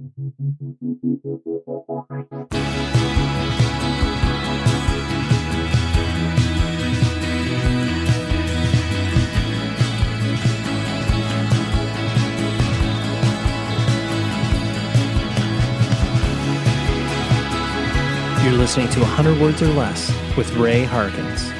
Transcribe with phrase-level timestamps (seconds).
[0.00, 0.08] You're
[18.56, 21.52] listening to 100 Words or Less with Ray Harkins.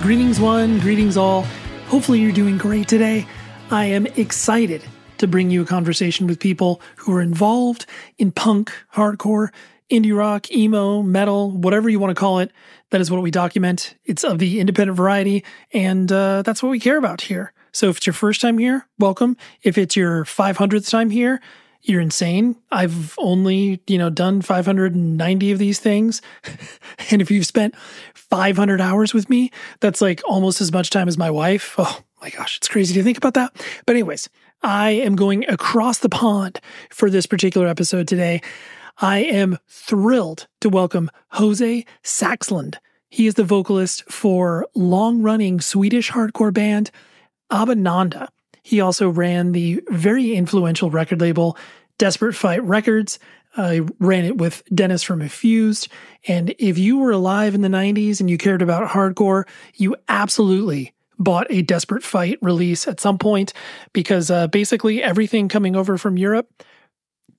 [0.00, 1.42] Greetings, one, greetings, all.
[1.88, 3.26] Hopefully, you're doing great today.
[3.70, 4.82] I am excited
[5.22, 7.86] to bring you a conversation with people who are involved
[8.18, 9.50] in punk, hardcore,
[9.88, 12.50] indie rock, emo, metal, whatever you want to call it.
[12.90, 13.94] That is what we document.
[14.04, 17.52] It's of the independent variety, and uh, that's what we care about here.
[17.72, 19.36] So if it's your first time here, welcome.
[19.62, 21.40] If it's your 500th time here,
[21.82, 22.56] you're insane.
[22.72, 26.20] I've only, you know, done 590 of these things.
[27.10, 27.76] and if you've spent
[28.14, 31.76] 500 hours with me, that's like almost as much time as my wife.
[31.78, 33.52] Oh my gosh, it's crazy to think about that.
[33.84, 34.28] But, anyways,
[34.62, 38.40] I am going across the pond for this particular episode today.
[38.98, 42.76] I am thrilled to welcome Jose Saxlund.
[43.08, 46.92] He is the vocalist for long running Swedish hardcore band
[47.50, 48.28] Abhinanda.
[48.62, 51.58] He also ran the very influential record label
[51.98, 53.18] Desperate Fight Records.
[53.56, 55.88] I ran it with Dennis from Refused.
[56.28, 59.44] And if you were alive in the 90s and you cared about hardcore,
[59.74, 63.52] you absolutely bought a Desperate Fight release at some point
[63.92, 66.48] because uh, basically everything coming over from Europe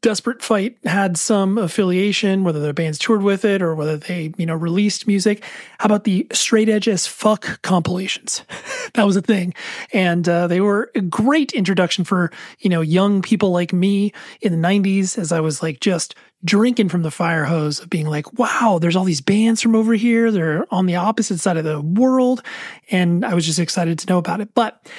[0.04, 4.46] Desperate Fight had some affiliation, whether their bands toured with it or whether they, you
[4.46, 5.42] know, released music.
[5.80, 8.44] How about the straight edge as fuck compilations?
[8.96, 9.54] that was a thing.
[9.94, 14.12] And uh, they were a great introduction for, you know, young people like me
[14.42, 18.08] in the 90s as I was like just drinking from the fire hose of being
[18.08, 20.32] like, wow, there's all these bands from over here.
[20.32, 22.44] They're on the opposite side of the world.
[22.92, 24.54] And I was just excited to know about it.
[24.54, 24.90] But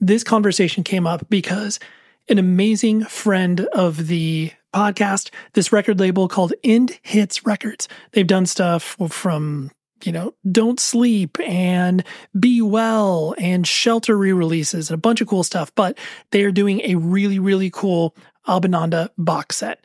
[0.00, 1.78] this conversation came up because
[2.28, 7.88] an amazing friend of the podcast, this record label called End Hits Records.
[8.12, 9.70] They've done stuff from,
[10.02, 12.04] you know, Don't Sleep and
[12.38, 15.98] Be Well and Shelter re releases and a bunch of cool stuff, but
[16.30, 18.16] they are doing a really, really cool
[18.46, 19.84] Abhinanda box set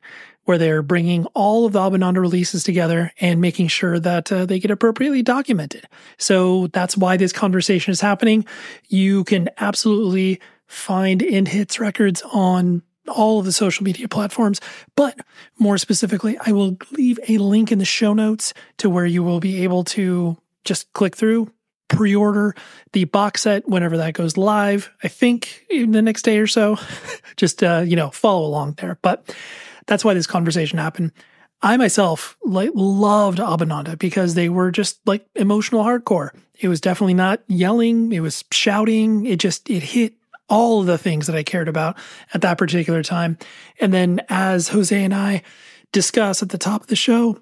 [0.49, 4.57] where they're bringing all of the Abhinanda releases together and making sure that uh, they
[4.57, 5.87] get appropriately documented.
[6.17, 8.47] So that's why this conversation is happening.
[8.87, 14.59] You can absolutely find End Hits Records on all of the social media platforms.
[14.95, 15.19] But
[15.59, 19.39] more specifically, I will leave a link in the show notes to where you will
[19.39, 21.53] be able to just click through,
[21.89, 22.55] pre order
[22.93, 24.89] the box set whenever that goes live.
[25.03, 26.79] I think in the next day or so.
[27.37, 28.97] just, uh, you know, follow along there.
[29.03, 29.31] But
[29.89, 31.11] that's why this conversation happened.
[31.63, 36.29] I myself like loved Abhinanda because they were just like emotional hardcore.
[36.59, 40.13] It was definitely not yelling, it was shouting, it just it hit
[40.47, 41.97] all of the things that I cared about
[42.33, 43.37] at that particular time.
[43.79, 45.41] And then as Jose and I
[45.91, 47.39] discuss at the top of the show,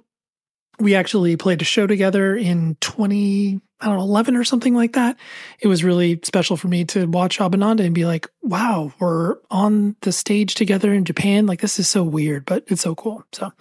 [0.79, 4.93] we actually played a show together in 20 I don't know, 11 or something like
[4.93, 5.17] that.
[5.59, 9.95] It was really special for me to watch Abhinanda and be like, wow, we're on
[10.01, 11.45] the stage together in Japan.
[11.45, 13.23] Like, this is so weird, but it's so cool.
[13.33, 13.51] So,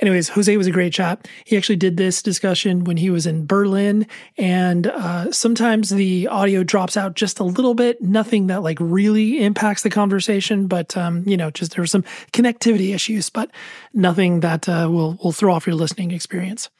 [0.00, 1.26] anyways, Jose was a great chat.
[1.44, 4.06] He actually did this discussion when he was in Berlin.
[4.38, 9.42] And uh, sometimes the audio drops out just a little bit, nothing that like really
[9.42, 13.50] impacts the conversation, but, um, you know, just there were some connectivity issues, but
[13.92, 16.70] nothing that uh, will, will throw off your listening experience.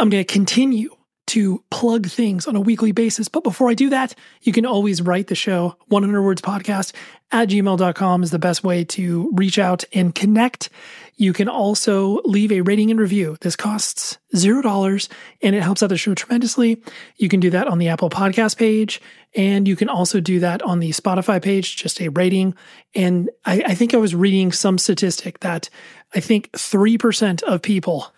[0.00, 0.90] I'm going to continue
[1.32, 3.26] to plug things on a weekly basis.
[3.26, 5.76] But before I do that, you can always write the show.
[5.88, 6.92] 100 Words Podcast
[7.30, 10.68] at gmail.com is the best way to reach out and connect.
[11.16, 13.38] You can also leave a rating and review.
[13.40, 15.08] This costs $0
[15.40, 16.82] and it helps out the show tremendously.
[17.16, 19.00] You can do that on the Apple Podcast page.
[19.34, 22.54] And you can also do that on the Spotify page, just a rating.
[22.94, 25.70] And I, I think I was reading some statistic that
[26.14, 28.12] I think 3% of people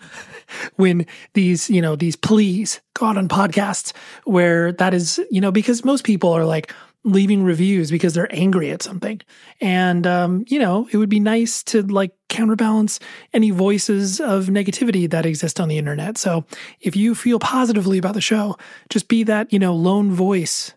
[0.77, 3.93] when these, you know, these pleas go out on podcasts
[4.25, 6.73] where that is, you know, because most people are like
[7.05, 9.21] leaving reviews because they're angry at something.
[9.61, 12.99] And, um, you know, it would be nice to like counterbalance
[13.35, 16.17] any voices of negativity that exist on the internet.
[16.17, 16.47] So
[16.81, 18.57] if you feel positively about the show,
[18.89, 20.73] just be that, you know, lone voice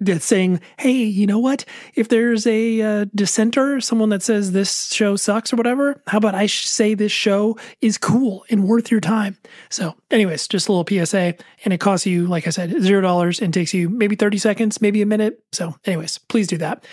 [0.00, 1.64] that's saying, hey, you know what?
[1.94, 6.34] If there's a uh, dissenter, someone that says this show sucks or whatever, how about
[6.34, 9.36] I say this show is cool and worth your time?
[9.68, 11.34] So, anyways, just a little PSA.
[11.64, 14.80] And it costs you, like I said, zero dollars and takes you maybe 30 seconds,
[14.80, 15.42] maybe a minute.
[15.52, 16.84] So, anyways, please do that.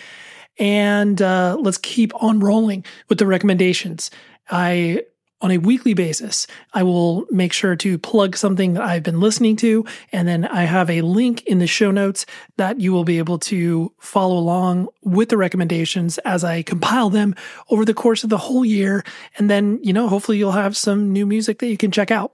[0.60, 4.12] And uh, let's keep on rolling with the recommendations.
[4.50, 5.04] I
[5.40, 9.56] on a weekly basis, I will make sure to plug something that I've been listening
[9.58, 9.86] to.
[10.12, 12.26] And then I have a link in the show notes
[12.58, 17.36] that you will be able to follow along with the recommendations as I compile them
[17.70, 19.04] over the course of the whole year.
[19.38, 22.34] And then, you know, hopefully you'll have some new music that you can check out.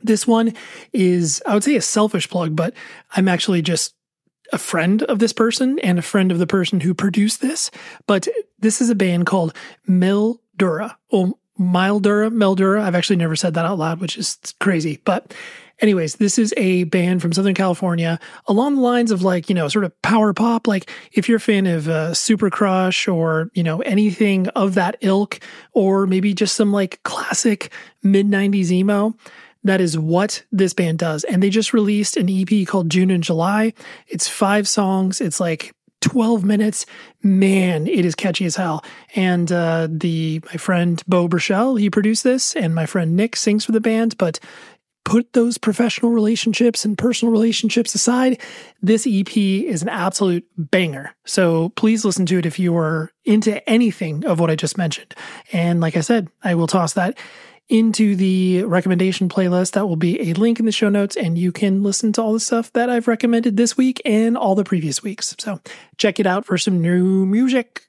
[0.00, 0.54] This one
[0.92, 2.74] is, I would say, a selfish plug, but
[3.16, 3.94] I'm actually just
[4.52, 7.70] a friend of this person and a friend of the person who produced this.
[8.06, 8.28] But
[8.58, 9.54] this is a band called
[9.88, 10.96] Mildura.
[11.10, 12.82] Well, Mildura, Mildura.
[12.82, 15.00] I've actually never said that out loud, which is crazy.
[15.04, 15.32] But,
[15.80, 19.68] anyways, this is a band from Southern California along the lines of like, you know,
[19.68, 20.66] sort of power pop.
[20.66, 25.38] Like, if you're a fan of uh, Supercrush or, you know, anything of that ilk,
[25.72, 27.72] or maybe just some like classic
[28.02, 29.14] mid 90s emo,
[29.64, 31.24] that is what this band does.
[31.24, 33.72] And they just released an EP called June and July.
[34.08, 35.20] It's five songs.
[35.20, 35.74] It's like
[36.14, 36.86] 12 minutes.
[37.24, 38.84] Man, it is catchy as hell.
[39.16, 43.64] And uh, the my friend Bo Burchell, he produced this, and my friend Nick sings
[43.64, 44.16] for the band.
[44.16, 44.38] But
[45.04, 48.40] put those professional relationships and personal relationships aside,
[48.80, 51.16] this EP is an absolute banger.
[51.26, 55.16] So please listen to it if you are into anything of what I just mentioned.
[55.52, 57.18] And like I said, I will toss that
[57.68, 59.72] into the recommendation playlist.
[59.72, 62.32] That will be a link in the show notes, and you can listen to all
[62.32, 65.34] the stuff that I've recommended this week and all the previous weeks.
[65.38, 65.60] So
[65.96, 67.82] check it out for some new music.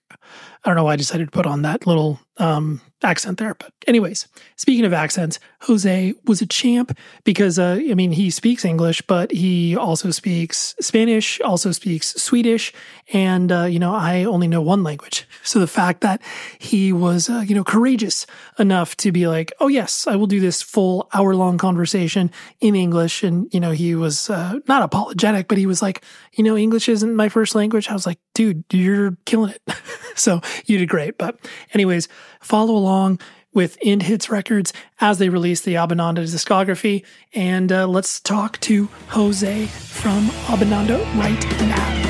[0.64, 3.54] I don't know why I decided to put on that little um, accent there.
[3.54, 8.66] But, anyways, speaking of accents, Jose was a champ because, uh, I mean, he speaks
[8.66, 12.74] English, but he also speaks Spanish, also speaks Swedish.
[13.14, 15.28] And, uh, you know, I only know one language.
[15.44, 16.22] So the fact that
[16.58, 18.26] he was, uh, you know, courageous
[18.58, 22.76] enough to be like, oh, yes, I will do this full hour long conversation in
[22.76, 23.24] English.
[23.24, 26.04] And, you know, he was uh, not apologetic, but he was like,
[26.34, 27.88] you know, English isn't my first language.
[27.88, 29.76] I was like, dude, you're killing it.
[30.16, 31.18] so you did great.
[31.18, 31.40] But,
[31.74, 32.08] anyways,
[32.40, 33.20] follow along
[33.54, 34.72] with End Hits Records
[35.02, 37.04] as they release the Abhinanda discography.
[37.34, 42.05] And uh, let's talk to Jose from Abhinanda right now.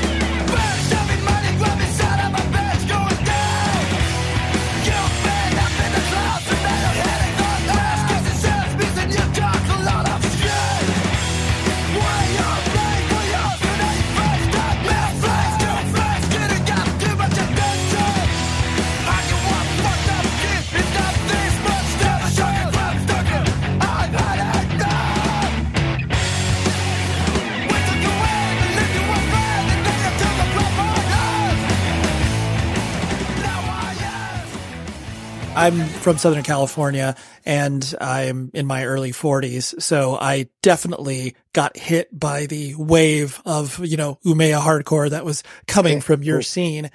[35.66, 39.82] I'm from Southern California and I'm in my early 40s.
[39.82, 45.42] So I definitely got hit by the wave of, you know, Umeå hardcore that was
[45.66, 46.88] coming from your scene.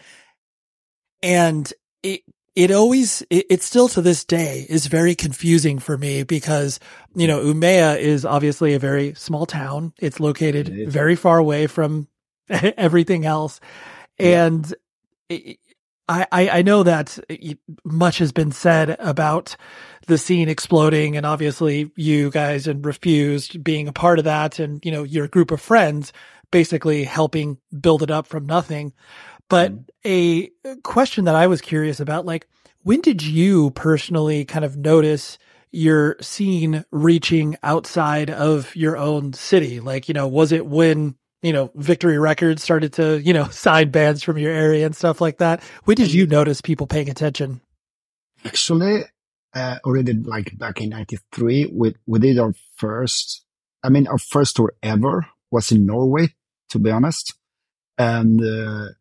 [1.22, 2.22] And it,
[2.56, 6.80] it always, it, it, still to this day is very confusing for me because,
[7.13, 9.92] you know, Umeå is obviously a very small town.
[10.00, 12.08] It's located it very far away from
[12.50, 13.60] everything else.
[14.18, 14.46] Yeah.
[14.46, 14.74] And
[16.20, 17.18] it, I, I know that
[17.84, 19.56] much has been said about
[20.08, 24.84] the scene exploding and obviously you guys and refused being a part of that and
[24.86, 26.12] you know your group of friends
[26.50, 28.94] basically helping build it up from nothing
[29.48, 29.86] but mm.
[30.06, 32.48] a question that i was curious about like
[32.84, 35.38] when did you personally kind of notice
[35.72, 41.54] your scene reaching outside of your own city like you know was it when you
[41.54, 45.38] know, Victory Records started to, you know, sign bands from your area and stuff like
[45.38, 45.62] that.
[45.86, 47.62] When did you notice people paying attention?
[48.46, 49.04] Actually,
[49.54, 53.46] uh, already like back in 93, we, we did our first,
[53.84, 56.34] I mean, our first tour ever was in Norway,
[56.70, 57.34] to be honest.
[57.98, 58.94] And, uh,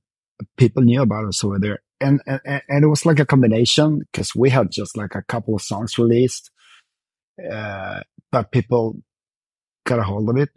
[0.57, 1.81] people knew about us over there.
[2.01, 5.55] And, and, and it was like a combination because we had just like a couple
[5.55, 6.51] of songs released.
[7.51, 8.01] Uh,
[8.33, 8.97] but people
[9.85, 10.51] got a hold of it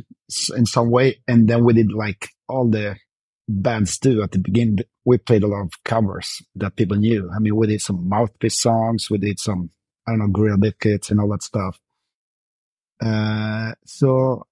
[0.55, 1.21] in some way.
[1.27, 2.97] And then we did like all the
[3.47, 4.79] bands do at the beginning.
[5.05, 7.29] We played a lot of covers that people knew.
[7.33, 9.09] I mean, we did some mouthpiece songs.
[9.09, 9.69] We did some,
[10.07, 11.79] I don't know, Gorilla Biscuits and all that stuff.
[13.01, 14.45] Uh, so,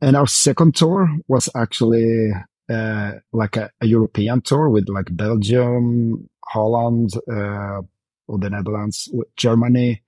[0.00, 2.30] and our second tour was actually,
[2.70, 7.82] uh, like a, a, European tour with like Belgium, Holland, uh,
[8.28, 10.02] or the Netherlands, Germany.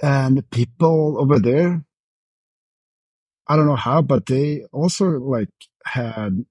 [0.00, 1.82] And people over there
[3.48, 5.48] I don't know how, but they also like
[5.84, 6.44] had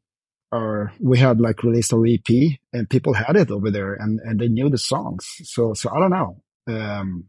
[0.51, 4.39] or we had like released our EP and people had it over there and, and
[4.39, 5.25] they knew the songs.
[5.43, 6.41] So, so I don't know.
[6.67, 7.25] Um,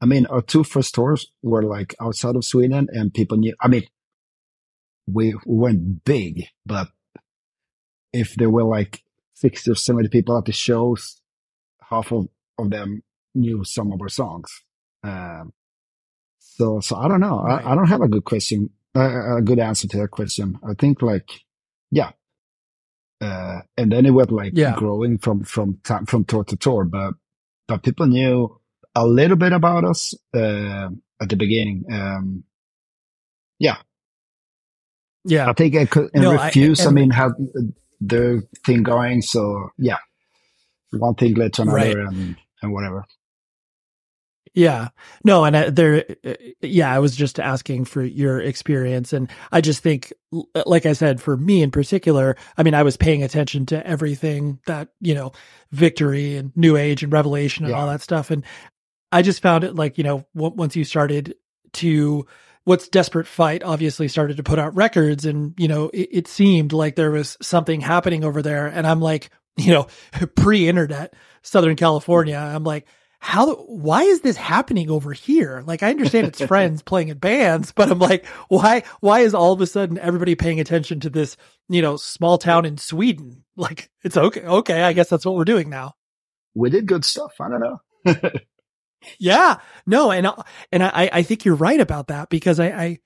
[0.00, 3.68] I mean, our two first tours were like outside of Sweden and people knew, I
[3.68, 3.84] mean,
[5.06, 6.88] we went big, but
[8.12, 9.02] if there were like
[9.34, 11.20] 60 or 70 people at the shows,
[11.88, 13.02] half of, of them
[13.34, 14.50] knew some of our songs.
[15.04, 15.52] Um,
[16.56, 17.40] so, so I don't know.
[17.42, 17.64] Right.
[17.64, 20.58] I, I, don't have a good question, uh, a good answer to that question.
[20.68, 21.28] I think like,
[21.90, 22.12] yeah.
[23.20, 24.74] Uh, and then it went like yeah.
[24.76, 27.14] growing from, from time, from tour to tour, but,
[27.68, 28.60] but people knew
[28.94, 30.88] a little bit about us, uh,
[31.20, 31.84] at the beginning.
[31.90, 32.44] Um,
[33.58, 33.76] yeah.
[35.24, 35.48] Yeah.
[35.48, 37.32] I think I could, and no, refuse, I, and, I mean, have
[38.06, 39.22] the thing going.
[39.22, 39.98] So yeah,
[40.90, 41.96] one thing led to another right.
[41.96, 43.04] and, and whatever.
[44.54, 44.88] Yeah.
[45.24, 49.12] No, and uh, there, uh, yeah, I was just asking for your experience.
[49.12, 50.12] And I just think,
[50.66, 54.58] like I said, for me in particular, I mean, I was paying attention to everything
[54.66, 55.32] that, you know,
[55.70, 57.80] victory and new age and revelation and yeah.
[57.80, 58.30] all that stuff.
[58.30, 58.44] And
[59.10, 61.34] I just found it like, you know, w- once you started
[61.74, 62.26] to,
[62.64, 66.74] what's desperate fight obviously started to put out records and, you know, it, it seemed
[66.74, 68.66] like there was something happening over there.
[68.66, 69.86] And I'm like, you know,
[70.36, 72.86] pre internet, Southern California, I'm like,
[73.24, 75.62] how why is this happening over here?
[75.64, 79.52] Like i understand it's friends playing in bands but i'm like why why is all
[79.52, 81.36] of a sudden everybody paying attention to this
[81.68, 83.44] you know small town in sweden?
[83.54, 85.94] Like it's okay okay i guess that's what we're doing now.
[86.54, 87.34] We did good stuff.
[87.40, 88.30] I don't know.
[89.18, 89.58] Yeah.
[89.84, 90.28] No and
[90.70, 92.98] and i i think you're right about that because i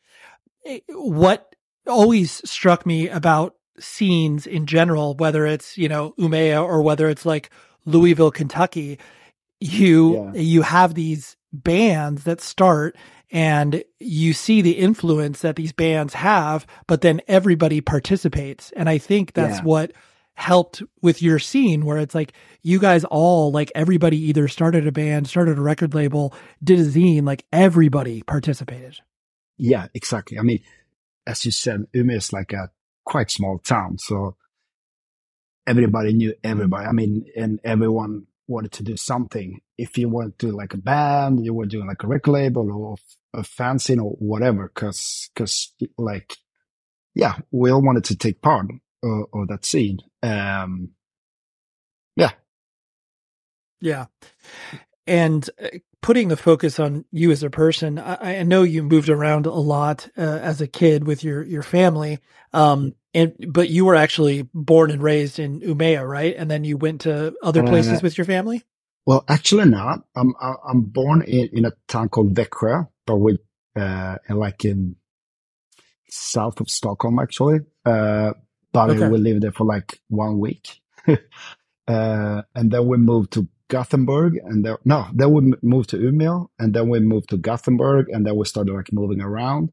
[0.66, 1.54] i what
[1.86, 7.24] always struck me about scenes in general whether it's you know Umeå or whether it's
[7.24, 7.50] like
[7.86, 8.98] louisville kentucky
[9.60, 10.40] you yeah.
[10.40, 12.96] you have these bands that start
[13.30, 18.98] and you see the influence that these bands have but then everybody participates and i
[18.98, 19.64] think that's yeah.
[19.64, 19.92] what
[20.34, 24.92] helped with your scene where it's like you guys all like everybody either started a
[24.92, 28.98] band started a record label did a zine like everybody participated
[29.56, 30.62] yeah exactly i mean
[31.26, 32.70] as you said Umeå is like a
[33.04, 34.36] quite small town so
[35.66, 39.60] everybody knew everybody i mean and everyone wanted to do something.
[39.76, 42.70] If you want to do like a band, you were doing like a record label
[42.72, 42.96] or
[43.34, 46.36] a fanzine or whatever, cause, cause like,
[47.14, 48.66] yeah, we all wanted to take part
[49.02, 49.98] of, of that scene.
[50.22, 50.90] Um,
[52.14, 52.32] yeah.
[53.80, 54.06] Yeah.
[55.06, 55.68] And uh,
[56.00, 59.52] putting the focus on you as a person, I, I know you moved around a
[59.52, 62.18] lot uh, as a kid with your, your family.
[62.52, 66.36] Um, and but you were actually born and raised in Umeå, right?
[66.36, 68.62] And then you went to other uh, places uh, with your family.
[69.06, 70.00] Well, actually not.
[70.14, 73.40] I'm I'm born in, in a town called Växjö, but with
[73.74, 74.96] uh, like in
[76.10, 77.60] south of Stockholm, actually.
[77.86, 78.34] Uh,
[78.72, 79.08] but okay.
[79.08, 84.62] we lived there for like one week, uh, and then we moved to Gothenburg, and
[84.62, 88.36] then no, then we moved to Umeå, and then we moved to Gothenburg, and then
[88.36, 89.72] we started like moving around.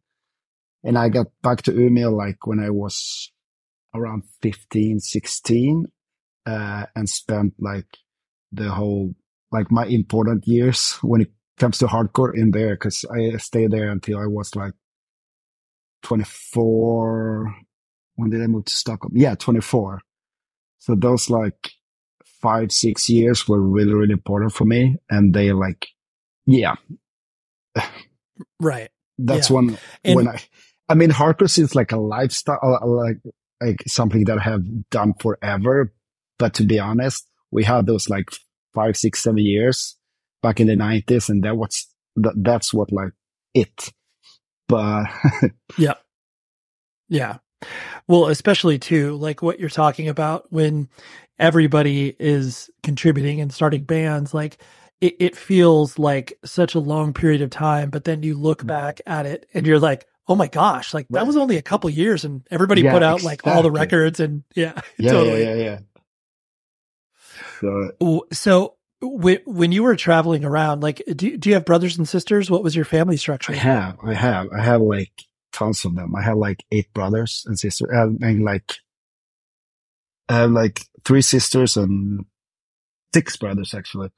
[0.86, 3.33] And I got back to Umeå like when I was
[3.96, 5.86] around 15, 16,
[6.46, 7.88] uh, and spent like
[8.52, 9.14] the whole,
[9.52, 12.76] like my important years when it comes to hardcore in there.
[12.78, 14.74] Cause I stayed there until I was like
[16.04, 17.56] 24.
[18.16, 19.14] When did I move to Stockholm?
[19.16, 20.02] Yeah, 24.
[20.80, 21.72] So those like
[22.42, 24.98] five, six years were really, really important for me.
[25.10, 25.88] And they like,
[26.46, 26.76] yeah.
[28.60, 28.90] Right.
[29.18, 29.56] That's Yeah.
[29.56, 30.40] when, And- when I,
[30.90, 33.18] I mean, hardcore is like a lifestyle, like,
[33.66, 35.94] like something that I have done forever.
[36.40, 38.30] But to be honest, we had those like
[38.74, 39.98] five, six, seven years
[40.42, 41.30] back in the nineties.
[41.30, 43.14] And that was, that, that's what like
[43.54, 43.92] it.
[44.68, 45.06] But
[45.78, 45.96] Yeah.
[47.10, 47.38] Yeah.
[48.08, 50.90] Well, especially too, like what you're talking about when
[51.40, 54.58] everybody is contributing and starting bands, like
[55.00, 58.68] it, it feels like such a long period of time, but then you look mm.
[58.68, 61.90] back at it and you're like, oh my gosh, like that was only a couple
[61.90, 65.44] years and everybody Yeah, put out like all the records and yeah, yeah, totally.
[65.44, 65.80] yeah, yeah, yeah.
[67.60, 67.92] So
[68.32, 72.50] So when, when you were traveling around, like, do, do you have brothers and sisters?
[72.50, 73.54] What was your family structure?
[73.54, 75.12] I have, I have, I have like
[75.52, 76.16] tons of them.
[76.16, 78.76] I have like eight brothers and sisters, and, and like,
[80.30, 82.26] I have like three sisters and
[83.14, 84.10] six brothers actually.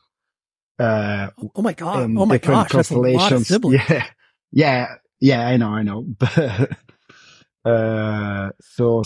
[0.78, 2.12] Uh, Oh my God.
[2.16, 2.72] Oh my gosh.
[2.72, 3.82] That's a lot of siblings.
[3.90, 4.06] Yeah,
[4.52, 4.88] yeah,
[5.20, 5.48] yeah.
[5.48, 6.06] I know, I know.
[7.64, 9.04] But uh, so,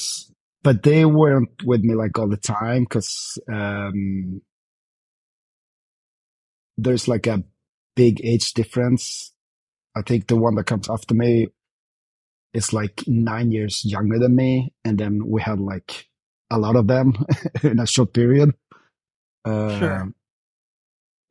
[0.63, 4.41] but they weren't with me like all the time because um,
[6.77, 7.43] there's like a
[7.95, 9.33] big age difference.
[9.95, 11.47] I think the one that comes after me
[12.53, 16.07] is like nine years younger than me, and then we had like
[16.51, 17.13] a lot of them
[17.63, 18.51] in a short period.
[19.45, 20.13] Uh, Sure.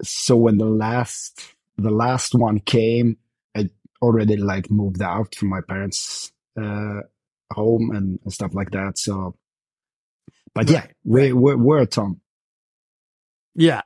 [0.03, 3.17] So when the last the last one came,
[4.03, 7.01] already like moved out from my parents' uh,
[7.53, 8.99] home and, and stuff like that.
[8.99, 9.37] So,
[10.55, 11.35] but yeah, we right.
[11.35, 12.21] we're, we're a ton.
[13.55, 13.83] Yeah.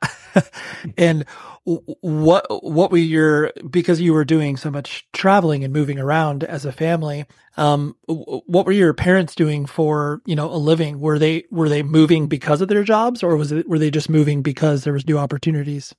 [0.98, 1.24] and
[1.64, 6.64] what what were your because you were doing so much traveling and moving around as
[6.64, 7.24] a family,
[7.56, 11.00] um what were your parents doing for, you know, a living?
[11.00, 14.10] Were they were they moving because of their jobs or was it were they just
[14.10, 15.94] moving because there was new opportunities?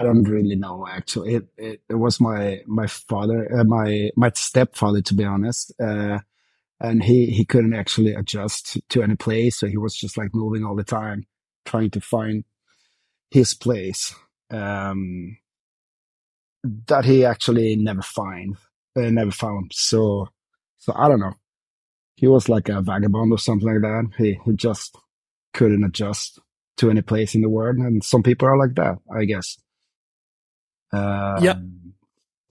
[0.00, 1.34] I don't really know actually.
[1.36, 5.72] It it, it was my my father, uh, my my stepfather, to be honest.
[5.80, 6.20] Uh,
[6.80, 10.64] and he he couldn't actually adjust to, any place, so he was just like moving
[10.64, 11.26] all the time,
[11.64, 12.44] trying to find
[13.30, 14.14] his place.
[14.50, 15.38] Um,
[16.86, 18.56] that he actually never find,
[18.96, 19.72] uh, never found.
[19.74, 20.28] So
[20.78, 21.34] so I don't know.
[22.16, 24.10] He was like a vagabond or something like that.
[24.16, 24.96] He he just
[25.54, 26.38] couldn't adjust
[26.76, 29.58] to any place in the world, and some people are like that, I guess.
[30.92, 31.58] Um, Yep.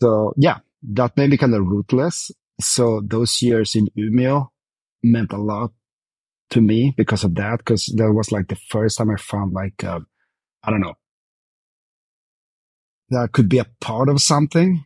[0.01, 0.57] So yeah,
[0.93, 2.31] that made me kind of rootless.
[2.61, 4.49] So those years in Umeå
[5.03, 5.71] meant a lot
[6.51, 7.59] to me because of that.
[7.59, 9.99] Because that was like the first time I found like uh,
[10.63, 10.93] I don't know
[13.09, 14.83] that could be a part of something.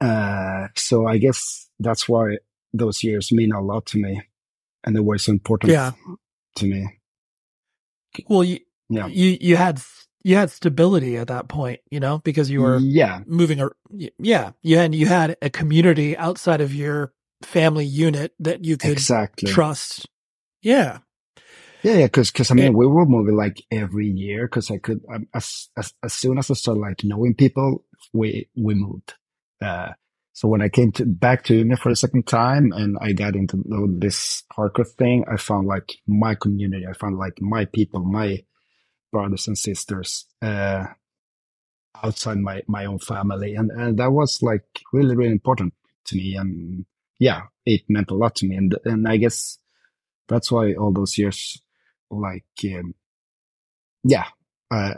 [0.00, 2.38] Uh, so I guess that's why
[2.72, 4.22] those years mean a lot to me,
[4.84, 5.92] and they were so important Yeah.
[6.56, 7.00] to me.
[8.28, 9.06] Well, you Yeah.
[9.06, 9.80] you you had
[10.22, 13.60] you had stability at that point, you know, because you were yeah, moving
[14.18, 18.92] yeah, you had you had a community outside of your family unit that you could
[18.92, 19.50] exactly.
[19.50, 20.06] trust.
[20.62, 20.98] Yeah.
[21.82, 24.78] Yeah, yeah, because because I mean And- we were moving like every year because I
[24.78, 29.14] could um, as as as soon as I started like knowing people, we we moved.
[29.62, 29.92] Uh,
[30.34, 33.34] so when I came to back to Umeå for the second time and I got
[33.34, 33.62] into
[33.98, 36.86] this hardcore thing, I found like my community.
[36.86, 38.42] I found like my people, my
[39.12, 40.86] brothers and sisters uh,
[42.02, 45.74] outside my my own family, and and that was like really really important
[46.06, 46.36] to me.
[46.36, 46.84] And
[47.18, 48.56] yeah, it meant a lot to me.
[48.56, 49.58] And and I guess
[50.28, 51.60] that's why all those years
[52.10, 52.94] like um,
[54.04, 54.26] yeah
[54.70, 54.94] I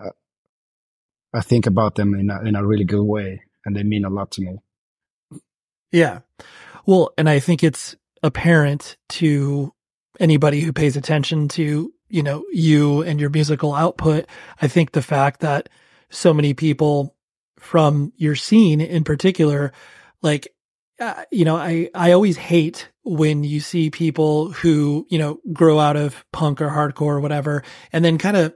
[1.34, 4.10] I think about them in a, in a really good way and they mean a
[4.10, 4.58] lot to me
[5.90, 6.20] Yeah.
[6.86, 9.72] Well, and I think it's apparent to
[10.18, 14.26] anybody who pays attention to, you know, you and your musical output.
[14.60, 15.70] I think the fact that
[16.10, 17.16] so many people
[17.58, 19.72] from your scene in particular,
[20.20, 20.54] like,
[21.00, 25.78] uh, you know, I, I always hate when you see people who, you know, grow
[25.78, 28.54] out of punk or hardcore or whatever, and then kind of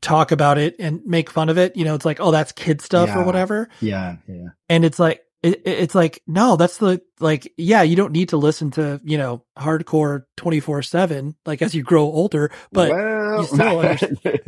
[0.00, 1.76] talk about it and make fun of it.
[1.76, 5.22] You know, it's like, oh, that's kid stuff or whatever yeah yeah and it's like
[5.42, 9.00] it, it- it's like no that's the like yeah you don't need to listen to
[9.04, 14.40] you know hardcore 24 7 like as you grow older but well, you still understand-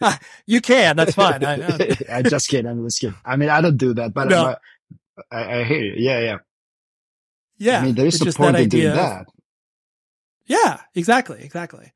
[0.46, 3.16] you can that's fine I, I, I just kidding I'm just kidding.
[3.24, 4.56] I mean I don't do that but, No.
[5.30, 6.38] I, I hear you yeah yeah.
[7.58, 9.26] Yeah I mean there is it's a just point that in doing that.
[10.46, 11.92] Yeah exactly exactly.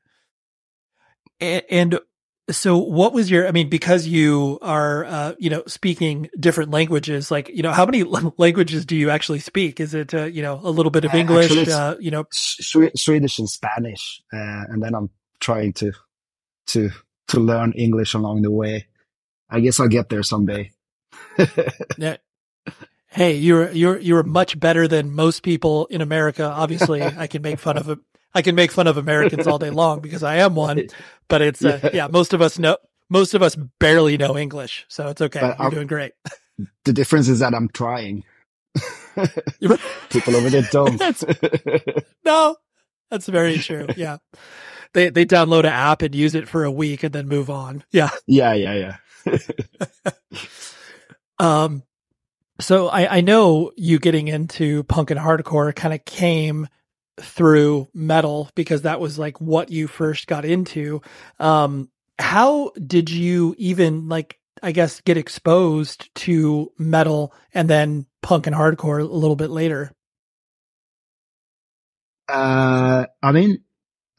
[1.39, 1.99] And, and
[2.49, 7.29] so what was your i mean because you are uh you know speaking different languages
[7.29, 8.03] like you know how many
[8.37, 11.17] languages do you actually speak is it uh, you know a little bit of Uh,
[11.17, 15.91] english uh you know Swedish and Spanish uh, and then I'm trying to
[16.67, 16.89] to
[17.29, 18.87] to learn English along the way.
[19.49, 20.71] I guess I'll get there someday.
[21.97, 22.17] yeah.
[23.07, 26.43] Hey, you're you're you're much better than most people in America.
[26.43, 27.99] Obviously, I can make fun of
[28.33, 30.87] I can make fun of Americans all day long because I am one.
[31.27, 32.77] But it's uh, yeah, most of us know
[33.09, 35.39] most of us barely know English, so it's okay.
[35.39, 36.13] But You're I'm, doing great.
[36.85, 38.23] The difference is that I'm trying.
[40.09, 40.97] People over there don't.
[40.97, 41.23] that's,
[42.25, 42.55] no,
[43.09, 43.87] that's very true.
[43.95, 44.17] Yeah,
[44.93, 47.83] they they download an app and use it for a week and then move on.
[47.91, 49.37] Yeah, yeah, yeah, yeah.
[51.39, 51.83] um,
[52.59, 56.67] so I I know you getting into punk and hardcore kind of came
[57.19, 61.01] through metal because that was like what you first got into.
[61.39, 68.47] Um, how did you even like I guess get exposed to metal and then punk
[68.47, 69.91] and hardcore a little bit later?
[72.27, 73.59] Uh, I mean,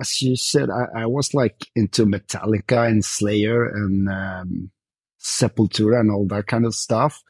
[0.00, 4.70] as you said, I, I was like into Metallica and Slayer and um,
[5.20, 7.22] Sepultura and all that kind of stuff.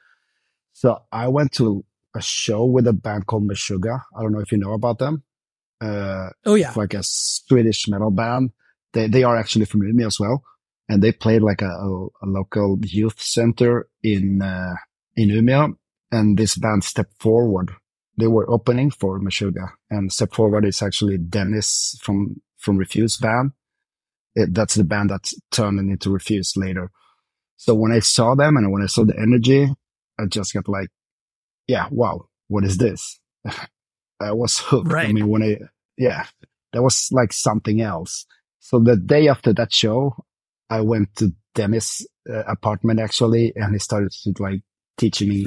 [0.72, 4.02] So I went to a show with a band called Meshuggah.
[4.16, 5.24] I don't know if you know about them.
[5.80, 8.50] Uh, oh yeah, like a Swedish metal band.
[8.92, 10.42] They they are actually from Umeå as well
[10.88, 14.74] and they played like a, a, a local youth center in uh,
[15.16, 15.76] in Umeå.
[16.10, 17.70] And this band Step Forward,
[18.16, 23.52] they were opening for Meshuggah, and Step Forward is actually Dennis from from Refuse band.
[24.34, 26.90] It, that's the band that turned into Refuse later.
[27.56, 29.68] So when I saw them and when I saw the energy,
[30.18, 30.88] I just got like,
[31.66, 33.20] yeah, wow, what is this?
[34.20, 34.90] I was hooked.
[34.90, 35.09] Right.
[35.09, 35.59] I mean, when I,
[35.96, 36.26] yeah,
[36.72, 38.26] that was like something else.
[38.61, 40.16] So the day after that show,
[40.70, 44.61] I went to Dennis' uh, apartment actually, and he started to like
[44.98, 45.46] teaching me,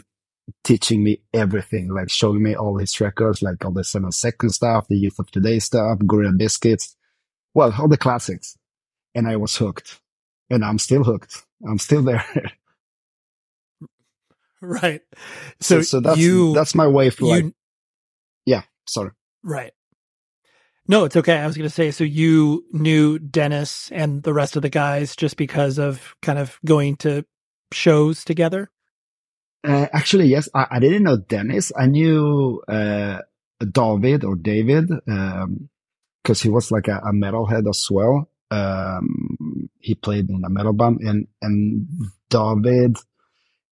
[0.63, 4.87] teaching me everything, like showing me all his records, like all the seven second stuff,
[4.87, 6.95] the youth of today stuff, Gorilla Biscuits,
[7.53, 8.57] well, all the classics.
[9.13, 9.99] And I was hooked
[10.49, 11.43] and I'm still hooked.
[11.67, 12.25] I'm still there.
[14.61, 15.01] right.
[15.59, 17.49] So, so, so, that's, you, that's my way for like, yeah,
[18.91, 19.11] sorry.
[19.43, 19.73] Right.
[20.87, 21.37] No, it's okay.
[21.37, 25.15] I was going to say, so you knew Dennis and the rest of the guys
[25.15, 27.25] just because of kind of going to
[27.73, 28.69] shows together?
[29.63, 30.49] Uh, actually, yes.
[30.53, 31.71] I, I, didn't know Dennis.
[31.77, 33.19] I knew uh,
[33.71, 35.69] David or David because um,
[36.41, 38.29] he was like a, a metalhead as well.
[38.49, 41.87] Um, he played in a metal band, and and
[42.29, 42.97] David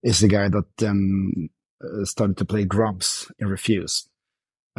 [0.02, 1.50] is the guy that then
[1.84, 4.08] uh, started to play drums in Refuse.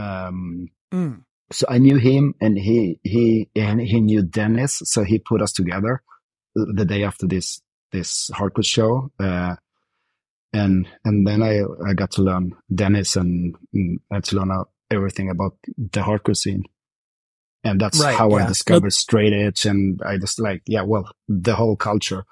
[0.02, 4.82] Um, mm so I knew him and he, he, and he knew Dennis.
[4.86, 6.02] So he put us together
[6.56, 7.62] the day after this,
[7.92, 9.12] this hardcore show.
[9.20, 9.56] Uh,
[10.54, 14.52] and, and then I, I got to learn Dennis and, and I had to learn
[14.90, 16.64] everything about the hardcore scene.
[17.64, 18.46] And that's right, how yeah.
[18.46, 19.66] I discovered straight edge.
[19.66, 22.26] And I just like, yeah, well, the whole culture.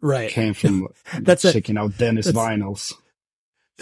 [0.00, 0.30] Right.
[0.30, 0.88] Came from
[1.20, 2.94] that's checking out Dennis vinyls.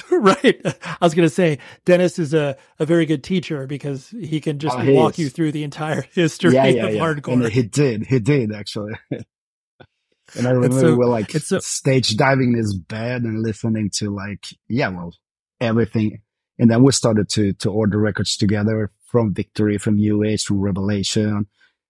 [0.11, 0.61] right.
[0.65, 4.59] I was going to say Dennis is a, a very good teacher because he can
[4.59, 5.19] just oh, walk is.
[5.19, 7.01] you through the entire history yeah, yeah, of yeah.
[7.01, 7.45] hardcore.
[7.45, 8.07] And he did.
[8.07, 8.93] He did actually.
[9.11, 13.91] and I remember so, we were like so, stage diving in his bed and listening
[13.95, 15.15] to like, yeah, well,
[15.61, 16.21] everything.
[16.59, 20.61] And then we started to, to order records together from Victory, from New Age, from
[20.61, 21.47] Revelation.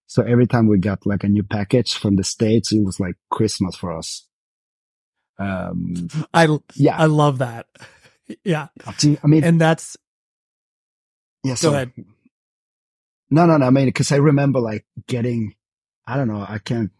[0.07, 3.17] So every time we got like a new package from the States, it was like
[3.31, 4.27] Christmas for us.
[5.39, 7.67] Um, I, yeah, I love that.
[8.45, 8.69] Yeah.
[8.87, 9.97] I mean, and that's,
[11.45, 11.93] yeah, go ahead.
[13.31, 13.67] No, no, no.
[13.67, 15.55] I mean, cause I remember like getting,
[16.07, 16.91] I don't know, I can't,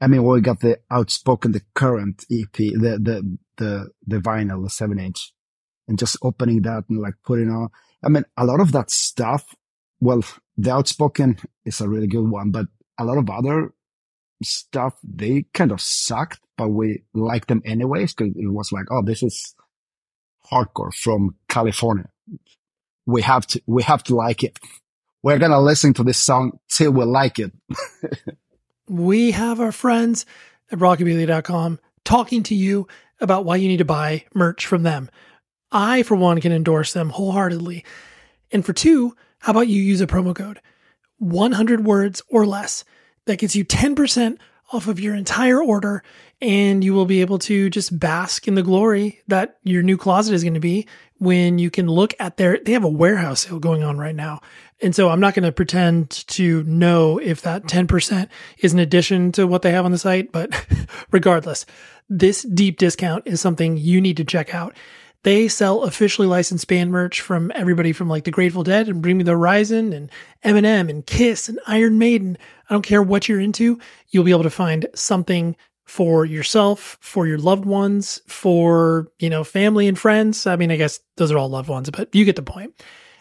[0.00, 4.62] I mean, when we got the outspoken, the current EP, the, the, the, the vinyl,
[4.62, 5.32] the seven inch
[5.88, 7.68] and just opening that and like putting on,
[8.02, 9.54] I mean, a lot of that stuff,
[10.00, 10.22] well,
[10.56, 12.66] the outspoken is a really good one, but
[12.98, 13.72] a lot of other
[14.42, 19.02] stuff, they kind of sucked, but we liked them anyways because it was like, oh,
[19.02, 19.54] this is
[20.54, 22.08] hardcore from California.
[23.06, 24.58] We have to, we have to like it.
[25.22, 27.52] We're going to listen to this song till we like it.
[28.88, 30.26] we have our friends
[30.70, 32.86] at rockabilia.com talking to you
[33.20, 35.10] about why you need to buy merch from them.
[35.72, 37.84] I, for one, can endorse them wholeheartedly.
[38.52, 40.60] And for two, how about you use a promo code
[41.18, 42.84] 100 words or less
[43.26, 44.38] that gets you 10%
[44.72, 46.02] off of your entire order
[46.40, 50.34] and you will be able to just bask in the glory that your new closet
[50.34, 50.86] is going to be
[51.18, 54.40] when you can look at their they have a warehouse sale going on right now
[54.82, 59.32] and so i'm not going to pretend to know if that 10% is an addition
[59.32, 60.66] to what they have on the site but
[61.10, 61.66] regardless
[62.08, 64.74] this deep discount is something you need to check out
[65.24, 69.16] They sell officially licensed band merch from everybody from like the Grateful Dead and Bring
[69.16, 70.10] Me the Horizon and
[70.44, 72.36] Eminem and Kiss and Iron Maiden.
[72.68, 77.26] I don't care what you're into, you'll be able to find something for yourself, for
[77.26, 80.46] your loved ones, for, you know, family and friends.
[80.46, 82.74] I mean, I guess those are all loved ones, but you get the point.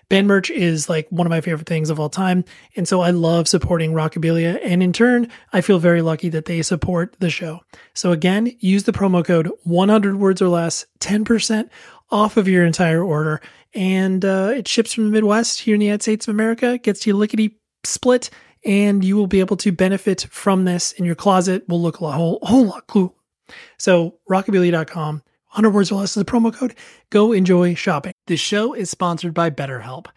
[0.09, 2.43] Band merch is like one of my favorite things of all time.
[2.75, 4.59] And so I love supporting Rockabilia.
[4.63, 7.61] And in turn, I feel very lucky that they support the show.
[7.93, 11.69] So again, use the promo code 100 words or less, 10%
[12.11, 13.41] off of your entire order.
[13.73, 17.01] And uh, it ships from the Midwest here in the United States of America, gets
[17.01, 18.29] to you lickety split,
[18.65, 21.67] and you will be able to benefit from this and your closet.
[21.67, 23.15] Will look a whole, whole lot cool.
[23.77, 25.23] So rockabilia.com
[25.53, 26.73] 100 words or less is the promo code.
[27.11, 28.13] Go enjoy shopping.
[28.25, 30.07] This show is sponsored by BetterHelp.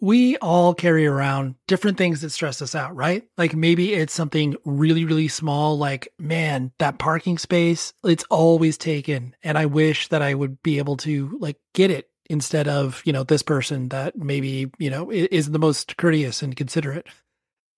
[0.00, 3.24] We all carry around different things that stress us out, right?
[3.36, 9.34] Like maybe it's something really, really small, like, man, that parking space, it's always taken.
[9.42, 13.12] And I wish that I would be able to like get it instead of, you
[13.12, 17.08] know, this person that maybe, you know, is the most courteous and considerate.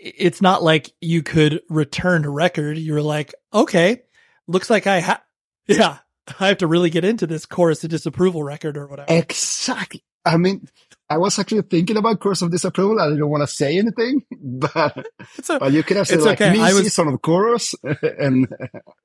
[0.00, 2.78] it's not like you could return a record.
[2.78, 4.02] You're like, okay,
[4.46, 5.22] looks like I have,
[5.66, 5.98] yeah,
[6.40, 9.12] I have to really get into this chorus of disapproval record or whatever.
[9.12, 10.02] Exactly.
[10.24, 10.68] I mean,
[11.08, 13.00] I was actually thinking about chorus of disapproval.
[13.00, 15.06] I didn't want to say anything, but,
[15.48, 16.52] a, but you could have said like okay.
[16.52, 16.94] me was...
[16.94, 17.74] son of chorus
[18.18, 18.46] and,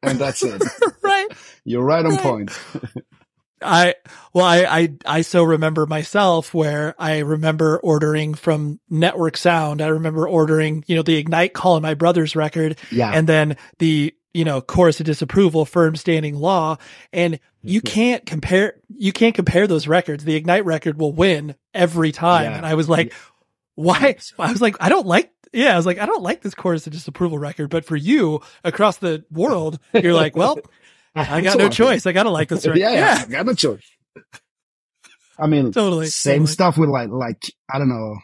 [0.01, 0.61] and that's it.
[1.01, 1.27] right.
[1.63, 2.21] You're right on right.
[2.21, 2.59] point.
[3.63, 3.95] I
[4.33, 9.81] well, I, I I so remember myself where I remember ordering from Network Sound.
[9.81, 14.13] I remember ordering, you know, the Ignite calling my brother's record, yeah, and then the
[14.33, 16.77] you know chorus of disapproval, firm standing law,
[17.11, 20.23] and you can't compare you can't compare those records.
[20.23, 22.57] The Ignite record will win every time, yeah.
[22.57, 23.13] and I was like,
[23.75, 24.17] why?
[24.39, 26.87] I was like, I don't like yeah, I was like, I don't like this chorus
[26.87, 30.57] of disapproval record, but for you across the world, you're like, well,
[31.15, 32.05] I got no choice.
[32.05, 32.65] I gotta like this.
[32.65, 32.77] Right?
[32.77, 33.87] yeah, yeah, I got no choice.
[35.37, 36.07] I mean, totally.
[36.07, 36.47] Same totally.
[36.47, 38.17] stuff with like, like I don't know,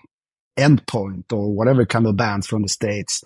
[0.58, 3.23] Endpoint or whatever kind of bands from the states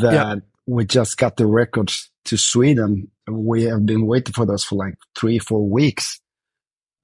[0.00, 0.38] that yep.
[0.66, 3.10] we just got the records to Sweden.
[3.30, 6.20] We have been waiting for those for like three, four weeks.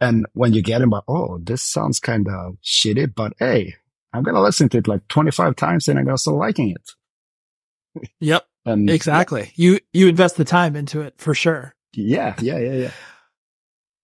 [0.00, 3.76] And when you get them, but oh, this sounds kind of shitty, but hey,
[4.12, 8.10] I'm gonna listen to it like 25 times and I'm gonna start liking it.
[8.20, 8.46] Yep.
[8.66, 9.52] And exactly.
[9.54, 9.70] Yeah.
[9.72, 11.74] You, you invest the time into it for sure.
[11.94, 12.34] Yeah.
[12.40, 12.58] Yeah.
[12.58, 12.90] Yeah.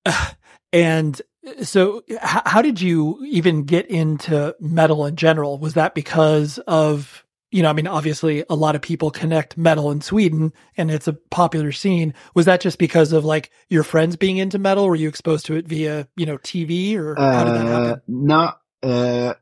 [0.07, 0.29] Yeah.
[0.75, 1.20] And
[1.62, 5.59] so h- how did you even get into metal in general?
[5.59, 9.90] Was that because of, you know, I mean, obviously a lot of people connect metal
[9.90, 12.14] in Sweden and it's a popular scene.
[12.35, 14.87] Was that just because of like your friends being into metal?
[14.88, 17.90] Were you exposed to it via, you know, TV or how did that happen?
[17.90, 19.35] Uh, no, uh,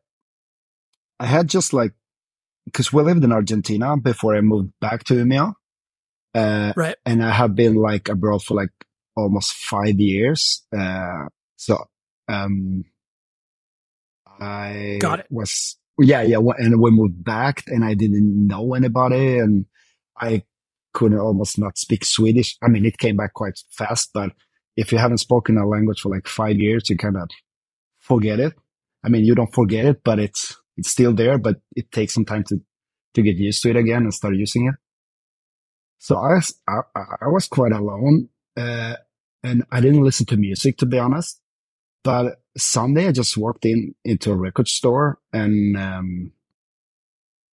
[1.20, 1.92] I had just like
[2.64, 5.54] because we lived in Argentina before I moved back to Umeå.
[6.34, 6.96] Uh, right.
[7.04, 8.70] And I have been like abroad for like
[9.16, 10.64] almost five years.
[10.76, 11.84] Uh, so,
[12.28, 12.84] um,
[14.40, 15.26] I got it.
[15.30, 16.38] Was, yeah, yeah.
[16.58, 19.66] And we moved back and I didn't know anybody and
[20.18, 20.44] I
[20.94, 22.56] couldn't almost not speak Swedish.
[22.62, 24.32] I mean, it came back quite fast, but
[24.76, 27.28] if you haven't spoken a language for like five years, you kind of
[27.98, 28.54] forget it.
[29.04, 32.24] I mean, you don't forget it, but it's, it's still there, but it takes some
[32.24, 32.60] time to,
[33.14, 34.74] to get used to it again and start using it.
[35.98, 36.80] So I, I,
[37.20, 38.96] I was quite alone, uh,
[39.42, 41.40] and I didn't listen to music, to be honest.
[42.02, 46.32] But Sunday I just walked in into a record store and, um,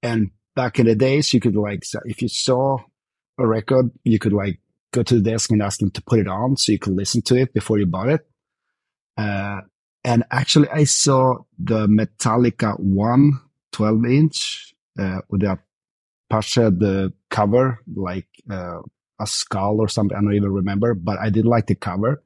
[0.01, 2.77] and back in the days, you could like, if you saw
[3.37, 4.59] a record, you could like
[4.93, 7.21] go to the desk and ask them to put it on so you could listen
[7.23, 8.25] to it before you bought it.
[9.17, 9.61] Uh,
[10.07, 13.41] and actually I saw the Metallica one
[13.73, 15.59] 12 inch, uh, with the
[16.31, 18.79] Apache, the cover, like, uh,
[19.19, 20.17] a skull or something.
[20.17, 22.23] I don't even remember, but I did like the cover.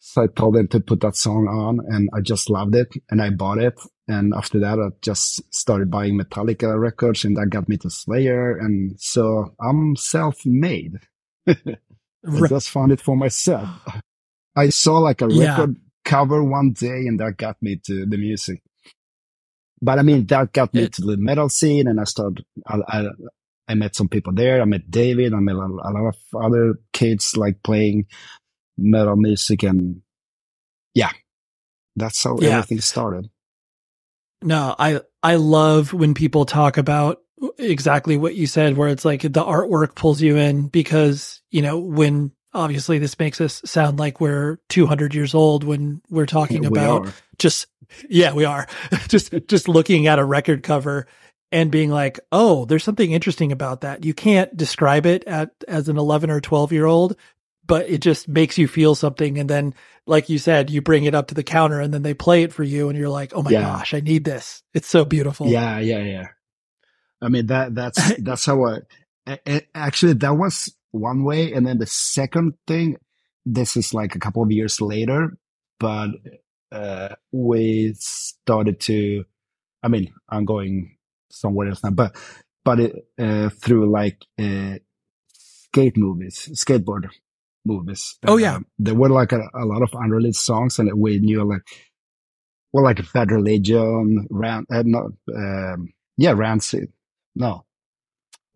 [0.00, 3.22] So I told them to put that song on and I just loved it and
[3.22, 3.78] I bought it.
[4.08, 8.56] And after that, I just started buying Metallica records and that got me to Slayer.
[8.58, 10.98] And so I'm self-made.
[11.46, 11.54] I
[12.48, 13.68] just found it for myself.
[14.56, 15.66] I saw like a Yeah.
[16.08, 18.62] Cover one day and that got me to the music.
[19.80, 23.04] But I mean, that got me to the metal scene and I started, I, I,
[23.68, 24.60] I met some people there.
[24.60, 25.34] I met David.
[25.34, 28.06] I met a, a lot of other kids like playing
[28.76, 30.00] metal music and
[30.94, 31.12] yeah,
[31.94, 32.56] that's how Yeah.
[32.56, 33.28] everything started.
[34.42, 37.18] No, I I love when people talk about
[37.58, 41.78] exactly what you said where it's like the artwork pulls you in because, you know,
[41.78, 46.78] when obviously this makes us sound like we're 200 years old when we're talking We
[46.78, 47.12] about are.
[47.38, 47.66] just
[48.08, 48.66] yeah, we are.
[49.08, 51.06] just just looking at a record cover
[51.50, 55.88] and being like, "Oh, there's something interesting about that." You can't describe it at as
[55.88, 57.16] an 11 or 12 year old,
[57.66, 59.74] but it just makes you feel something and then
[60.06, 62.52] like you said, you bring it up to the counter and then they play it
[62.52, 63.60] for you and you're like, "Oh my Yeah.
[63.62, 65.46] gosh, I need this." It's so beautiful.
[65.48, 66.28] Yeah, yeah, yeah.
[67.20, 68.64] I mean that that's that's how
[69.26, 72.96] i actually that was one way, and then the second thing.
[73.46, 75.32] This is like a couple of years later,
[75.80, 76.10] but
[76.70, 79.24] uh, we started to.
[79.82, 80.96] I mean, I'm going
[81.30, 82.14] somewhere else now, but
[82.64, 84.74] but it, uh, through like uh,
[85.32, 87.08] skate movies, skateboard
[87.64, 88.18] movies.
[88.26, 88.56] Oh, yeah.
[88.56, 91.62] Um, there were like a, a lot of unreleased songs, and we knew like
[92.72, 96.92] well, like Bad Religion, Ran, uh, not, um, yeah, Rancid,
[97.34, 97.64] no,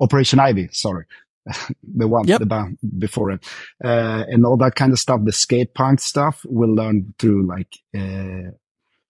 [0.01, 1.07] Operation Ivy, sorry,
[1.83, 2.41] the one, Yep.
[2.41, 3.45] the band before it,
[3.85, 7.77] uh, and all that kind of stuff, the skate punk stuff, we learned through like,
[7.97, 8.51] uh,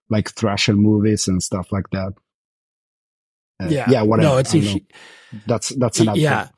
[0.09, 2.13] like thrasher movies and stuff like that.
[3.63, 3.91] Uh, yeah.
[3.91, 4.29] yeah, whatever.
[4.29, 4.87] No, it's I a
[5.47, 6.45] that's that's another yeah.
[6.45, 6.55] thing.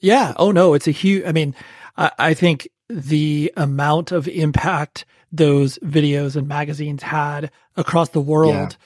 [0.00, 0.34] Yeah.
[0.36, 1.24] Oh no, it's a huge.
[1.26, 1.54] I mean,
[1.96, 8.76] I, I think the amount of impact those videos and magazines had across the world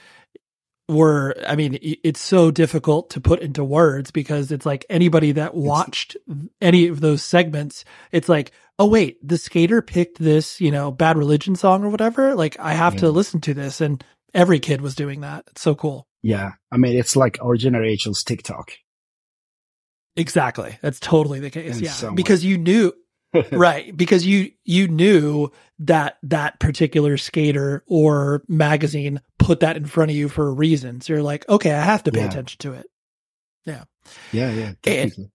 [0.93, 1.35] were.
[1.47, 6.17] I mean, it's so difficult to put into words because it's like anybody that watched
[6.61, 11.19] any of those segments, it's like, oh wait, the skater picked this, you know, Bad
[11.19, 12.35] Religion song or whatever.
[12.35, 15.45] Like, I have to listen to this, and every kid was doing that.
[15.49, 16.07] It's so cool.
[16.23, 18.73] Yeah, I mean, it's like our generation's TikTok.
[20.15, 20.79] Exactly.
[20.83, 21.79] That's totally the case.
[21.79, 22.11] In yeah.
[22.15, 22.93] Because you knew
[23.53, 30.11] right because you you knew that that particular skater or magazine put that in front
[30.11, 32.27] of you for a reason so you're like okay i have to pay Yeah.
[32.27, 32.87] attention to it
[34.33, 35.31] Yeah, yeah, definitely.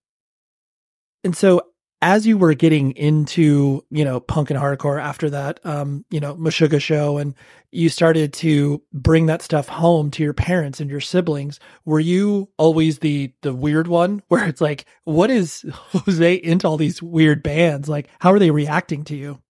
[1.23, 1.61] and so
[2.01, 6.35] as you were getting into you know punk and hardcore after that um you know
[6.35, 7.33] Meshuggah show and
[7.71, 12.49] you started to bring that stuff home to your parents and your siblings were you
[12.57, 17.41] always the the weird one where it's like what is jose into all these weird
[17.41, 19.41] bands like how are they reacting to you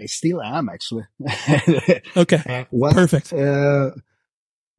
[0.00, 1.04] I still am actually.
[2.16, 3.32] okay what, Perfect.
[3.32, 3.90] Uh,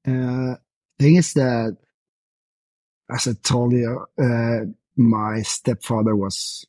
[0.06, 0.56] uh,
[1.00, 1.78] thing is that,
[3.10, 4.66] as I told you, uh,
[4.98, 6.66] my stepfather was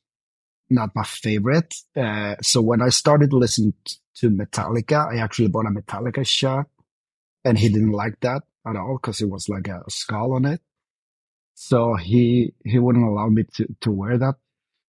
[0.70, 1.74] not my favorite.
[1.96, 3.74] Uh, so when I started listening
[4.16, 6.66] to Metallica, I actually bought a Metallica shirt
[7.44, 10.60] and he didn't like that at all because it was like a skull on it.
[11.54, 14.34] So he, he wouldn't allow me to, to wear that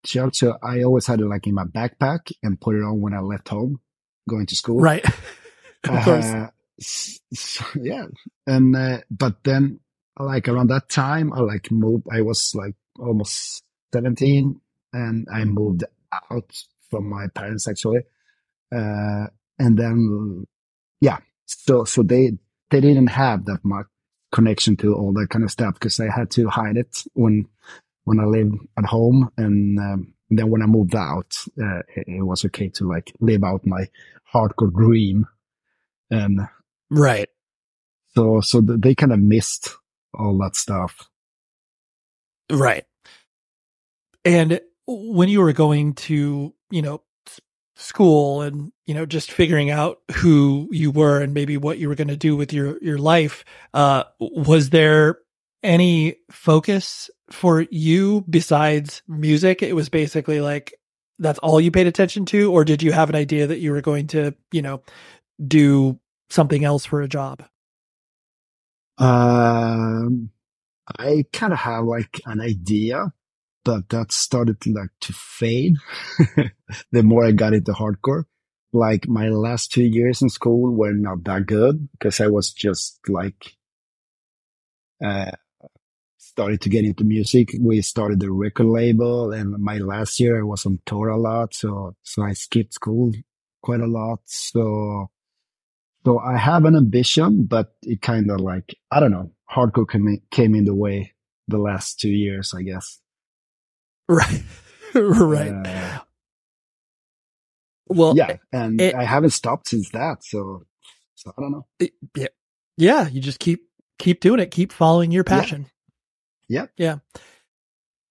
[0.06, 0.36] shirt.
[0.36, 3.20] So I always had it like in my backpack and put it on when I
[3.20, 3.80] left home
[4.28, 4.80] going to school.
[4.80, 5.06] right
[5.88, 6.48] of course Uh,
[6.80, 8.06] s- s- yeah.
[8.48, 9.80] And, uh, but then
[10.18, 14.60] like around that time, I like moved, I was like almost 17
[14.96, 15.84] and I moved
[16.32, 16.52] out
[16.90, 18.02] from my parents actually.
[18.76, 19.28] Uh,
[19.60, 20.46] and then,
[21.02, 21.20] yeah.
[21.46, 22.32] So, so they,
[22.70, 23.88] they didn't have that much
[24.32, 27.48] connection to all that kind of stuff because I had to hide it when,
[28.04, 29.30] when I lived at home.
[29.38, 33.44] And, um, then when I moved out, uh, it, it was okay to like live
[33.44, 33.88] out my
[34.34, 35.28] hardcore dream.
[36.10, 36.42] And
[36.90, 37.30] right
[38.16, 39.76] so, so they kind of missed
[40.14, 41.10] all that stuff.
[42.50, 42.86] Right.
[44.24, 47.02] And when you were going to, you know,
[47.76, 51.96] school and, you know, just figuring out who you were and maybe what you were
[51.96, 53.44] going to do with your, your life,
[53.74, 55.18] uh, was there
[55.64, 59.62] any focus for you besides music?
[59.62, 60.74] It was basically like,
[61.20, 62.52] that's all you paid attention to?
[62.52, 64.82] Or did you have an idea that you were going to, you know,
[65.46, 67.44] do something else for a job?
[68.98, 70.30] Um,
[70.98, 73.12] I kind of have like an idea,
[73.66, 75.76] but that started like to fade
[76.92, 78.24] the more I got into hardcore.
[78.72, 83.00] Like my last two years in school were not that good because I was just
[83.10, 83.56] like,
[85.04, 85.32] uh,
[86.18, 87.52] started to get into music.
[87.60, 91.56] We started the record label and my last year I was on tour a lot.
[91.56, 93.14] So, so I skipped school
[93.64, 94.20] quite a lot.
[94.26, 95.10] So,
[96.06, 100.22] so I have an ambition, but it kind of like, I don't know, hardcore came,
[100.30, 101.14] came in the way
[101.48, 103.00] the last two years, I guess.
[104.08, 104.44] Right.
[104.94, 105.68] right.
[105.68, 106.00] Uh,
[107.88, 108.38] well, yeah.
[108.54, 110.24] And it, I haven't stopped since that.
[110.24, 110.64] So,
[111.16, 111.66] so I don't know.
[111.80, 112.28] It, yeah.
[112.78, 113.08] Yeah.
[113.08, 113.64] You just keep,
[114.00, 114.52] keep doing it.
[114.52, 115.68] Keep following your passion.
[116.48, 116.68] Yeah.
[116.78, 116.98] Yeah.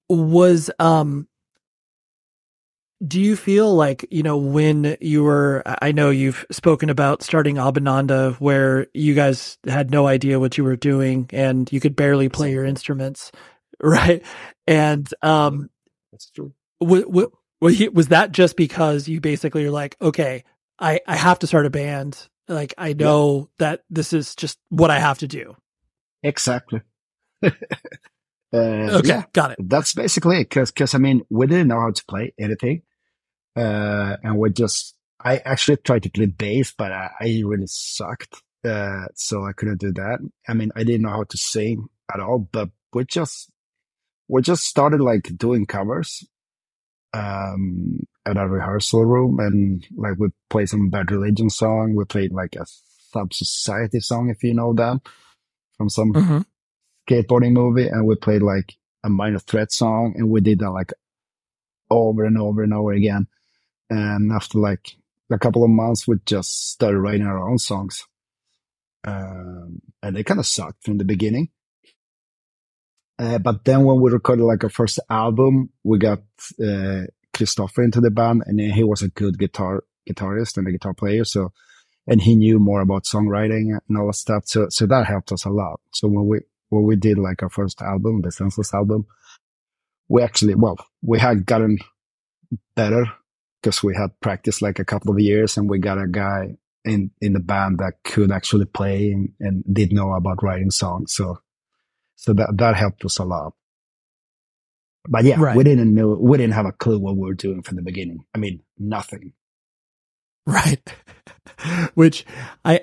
[0.09, 1.29] Was, um,
[3.07, 7.57] do you feel like, you know, when you were, I know you've spoken about starting
[7.57, 12.29] Abhinanda where you guys had no idea what you were doing and you could barely
[12.29, 13.33] play your instruments,
[13.83, 14.23] right?
[14.67, 15.71] And, um,
[16.15, 16.53] that's true.
[16.81, 17.31] W- w-
[17.93, 20.45] was that just because you basically are like, okay,
[20.79, 22.29] I, I have to start a band.
[22.47, 23.67] Like, I know yeah.
[23.67, 25.57] that this is just what I have to do.
[26.23, 26.83] Exactly.
[27.43, 27.51] uh,
[28.53, 29.59] okay, yeah, got it.
[29.61, 30.51] That's basically it.
[30.51, 32.83] Cause, cause I mean, we didn't know how to play anything.
[33.57, 38.41] Uh, and we just, I actually tried to play bass, but I, I really sucked.
[38.65, 40.21] Uh, so I couldn't do that.
[40.49, 43.51] I mean, I didn't know how to sing at all, but we just,
[44.29, 46.25] we just started like doing covers,
[47.13, 51.95] um, at a rehearsal room and like we played some Bad Religion song.
[51.95, 55.01] We played like a Sub Society song, if you know that
[55.77, 56.39] from some mm-hmm.
[57.09, 57.87] skateboarding movie.
[57.87, 60.93] And we played like a Minor Threat song and we did that like
[61.91, 63.27] over and over and over again.
[63.91, 64.97] And after like
[65.31, 68.05] a couple of months, we just started writing our own songs.
[69.07, 71.51] Um, and they kind of sucked from the beginning.
[73.19, 76.21] Uh, but then when we recorded like our first album, we got,
[76.65, 77.03] uh,
[77.33, 81.25] Christopher into the band and he was a good guitar, guitarist and a guitar player.
[81.25, 81.53] So,
[82.07, 84.45] and he knew more about songwriting and all that stuff.
[84.47, 85.81] So, so that helped us a lot.
[85.93, 89.07] So when we, when we did like our first album, the Senseless album,
[90.09, 91.79] we actually, well, we had gotten
[92.77, 93.07] better
[93.63, 97.11] because we had practiced like a couple of years and we got a guy in,
[97.21, 101.15] in the band that could actually play and, and did know about writing songs.
[101.15, 101.39] So,
[102.17, 103.55] so that, that helped us a lot.
[105.07, 105.57] But yeah, right.
[105.57, 108.25] we didn't know, we didn't have a clue what we were doing from the beginning.
[108.35, 109.33] I mean, nothing.
[110.47, 110.95] Right.
[111.95, 112.25] Which
[112.65, 112.83] I,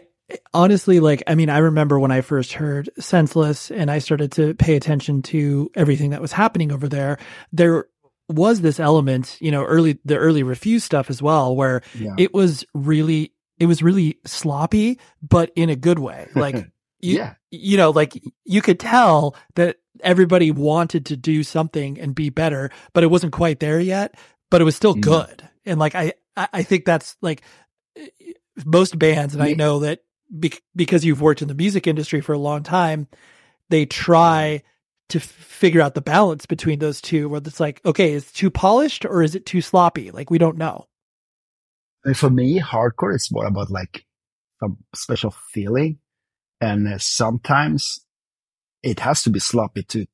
[0.53, 4.53] honestly like i mean i remember when i first heard senseless and i started to
[4.53, 7.17] pay attention to everything that was happening over there
[7.51, 7.87] there
[8.31, 12.15] was this element, you know, early the early Refused stuff as well, where yeah.
[12.17, 16.29] it was really it was really sloppy, but in a good way.
[16.35, 16.55] Like
[16.99, 17.33] you, yeah.
[17.51, 22.71] You know, like you could tell that everybody wanted to do something and be better,
[22.93, 24.15] but it wasn't quite there yet.
[24.49, 25.01] But it was still mm.
[25.01, 27.43] good, and like I I think that's like
[28.65, 29.51] most bands, and yeah.
[29.51, 29.99] I know that
[30.37, 33.07] be- because you've worked in the music industry for a long time,
[33.69, 34.63] they try
[35.09, 38.49] to figure out the balance between those two where it's like okay is it too
[38.49, 40.87] polished or is it too sloppy like we don't know
[42.05, 44.05] and for me hardcore is more about like
[44.63, 45.99] a special feeling
[46.61, 48.05] and uh, sometimes
[48.83, 50.05] it has to be sloppy to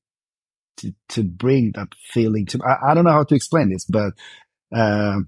[0.78, 4.14] to to bring that feeling to i, I don't know how to explain this but
[4.76, 5.20] uh,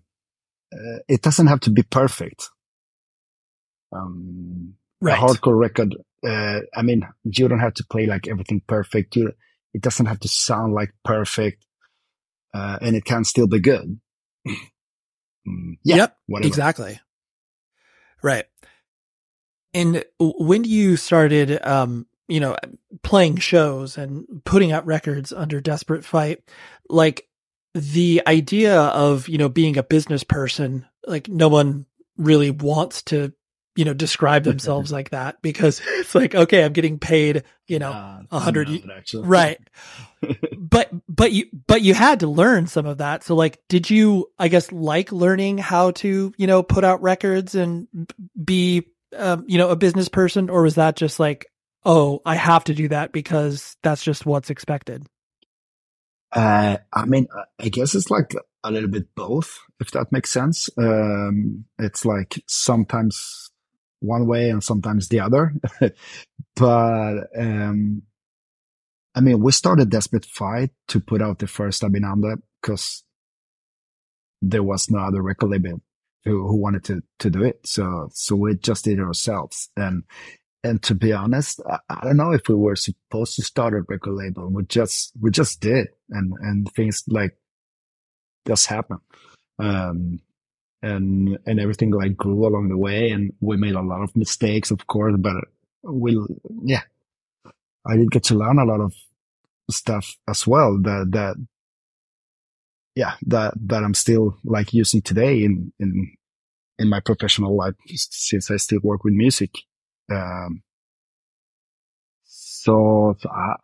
[0.73, 2.49] uh, it doesn't have to be perfect
[3.91, 5.17] um right.
[5.17, 5.95] a hardcore record
[6.27, 9.15] uh, I mean, you don't have to play like everything perfect.
[9.15, 9.31] You,
[9.73, 11.65] it doesn't have to sound like perfect,
[12.53, 13.99] uh, and it can still be good.
[14.47, 16.47] mm, yeah, yep, whatever.
[16.47, 16.99] exactly.
[18.21, 18.45] Right.
[19.73, 22.55] And when you started, um, you know,
[23.03, 26.43] playing shows and putting out records under Desperate Fight,
[26.89, 27.27] like
[27.73, 31.85] the idea of, you know, being a business person, like no one
[32.17, 33.33] really wants to
[33.75, 37.91] you know, describe themselves like that because it's like, okay, I'm getting paid, you know,
[37.91, 38.67] a uh, hundred,
[39.13, 39.57] right.
[40.57, 43.23] but, but you, but you had to learn some of that.
[43.23, 47.55] So like, did you, I guess, like learning how to, you know, put out records
[47.55, 47.87] and
[48.43, 48.85] be,
[49.15, 51.47] um, you know, a business person, or was that just like,
[51.85, 55.05] oh, I have to do that because that's just what's expected?
[56.31, 57.27] Uh, I mean,
[57.59, 60.69] I guess it's like a little bit both, if that makes sense.
[60.77, 63.51] Um, it's like sometimes
[63.99, 65.53] one way and sometimes the other.
[66.55, 68.03] but, um,
[69.15, 73.03] I mean, we started Desperate Fight to put out the first Abhinanda because
[74.41, 75.81] there was no other record label
[76.29, 77.59] who, who wanted to, to do it.
[77.65, 79.69] So, so we just did it ourselves.
[79.75, 80.03] And
[80.63, 83.81] and to be honest, I, I, don't know if we were supposed to start a
[83.87, 84.49] record label.
[84.49, 85.87] We just, we just did.
[86.09, 87.37] And, and things like
[88.45, 88.99] just happened.
[89.57, 90.19] Um,
[90.81, 93.09] and, and everything like grew along the way.
[93.11, 95.45] And we made a lot of mistakes, of course, but
[95.83, 96.19] we,
[96.63, 96.83] yeah,
[97.85, 98.93] I did get to learn a lot of
[99.71, 101.35] stuff as well that, that,
[102.95, 106.17] yeah, that, that I'm still like using today in, in,
[106.79, 109.51] in my professional life since I still work with music.
[110.11, 110.63] Um,
[112.23, 113.55] so, I,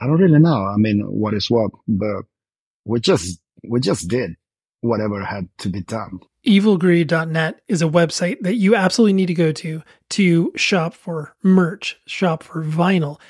[0.00, 0.66] I don't really know.
[0.66, 2.24] I mean, what is what, but
[2.84, 4.32] we just, we just did
[4.80, 6.20] whatever had to be done.
[6.44, 11.98] Evilgreed.net is a website that you absolutely need to go to to shop for merch,
[12.06, 13.20] shop for vinyl.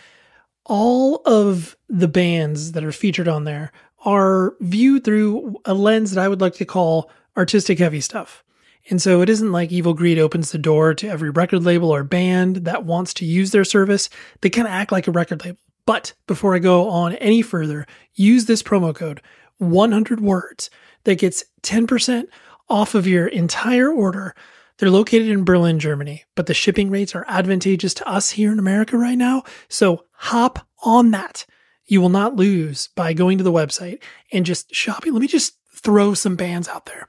[0.64, 3.70] All of the bands that are featured on there
[4.04, 8.42] are viewed through a lens that I would like to call artistic heavy stuff.
[8.90, 12.02] And so it isn't like Evil Greed opens the door to every record label or
[12.04, 14.08] band that wants to use their service.
[14.40, 15.58] They kind of act like a record label.
[15.86, 19.20] But before I go on any further, use this promo code
[19.58, 20.70] 100 words
[21.04, 22.24] that gets 10%
[22.68, 24.34] off of your entire order.
[24.78, 28.58] They're located in Berlin, Germany, but the shipping rates are advantageous to us here in
[28.58, 29.44] America right now.
[29.68, 31.46] So hop on that.
[31.86, 34.02] You will not lose by going to the website
[34.32, 35.12] and just shopping.
[35.12, 37.06] Let me just throw some bands out there.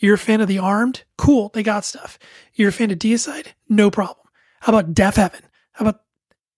[0.00, 1.04] You're a fan of The Armed?
[1.18, 2.18] Cool, they got stuff.
[2.54, 3.48] You're a fan of Deicide?
[3.68, 4.26] No problem.
[4.60, 5.42] How about Deafheaven?
[5.72, 6.00] How about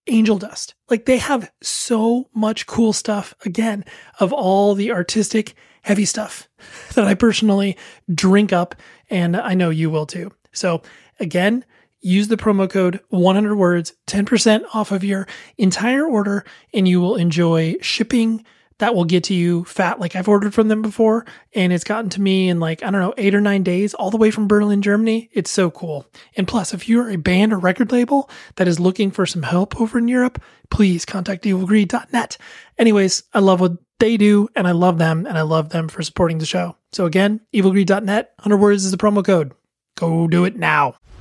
[0.07, 0.75] Angel Dust?
[0.89, 3.85] Like they have so much cool stuff, again,
[4.21, 6.49] of all the artistic, heavy stuff
[6.95, 7.77] that I personally
[8.13, 8.77] drink up,
[9.11, 10.31] and I know you will too.
[10.53, 10.83] So,
[11.19, 11.65] again,
[12.01, 15.27] use the promo code 100 words, 10% off of your
[15.59, 18.45] entire order, and you will enjoy shipping
[18.79, 20.01] that will get to you fat.
[20.01, 23.01] Like I've ordered from them before and it's gotten to me in like, I don't
[23.01, 25.31] know, eight or nine days, all the way from Berlin, Germany.
[25.33, 26.07] It's so cool.
[26.37, 29.81] And plus, if you're a band or record label that is looking for some help
[29.81, 32.37] over in Europe, please contact evilgreed.net.
[32.79, 36.03] Anyways, I love what they do and I love them and I love them for
[36.03, 36.77] supporting the show.
[36.93, 39.53] So again, evilgreed.net, 100 words is the promo code.
[39.97, 40.97] Go do it now.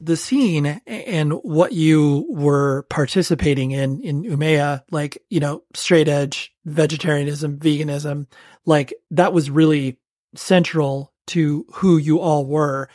[0.00, 6.52] The scene and what you were participating in in Umeå, like, you know, straight edge
[6.64, 8.26] vegetarianism, veganism,
[8.66, 9.98] like that was really
[10.34, 12.88] central to who you all were.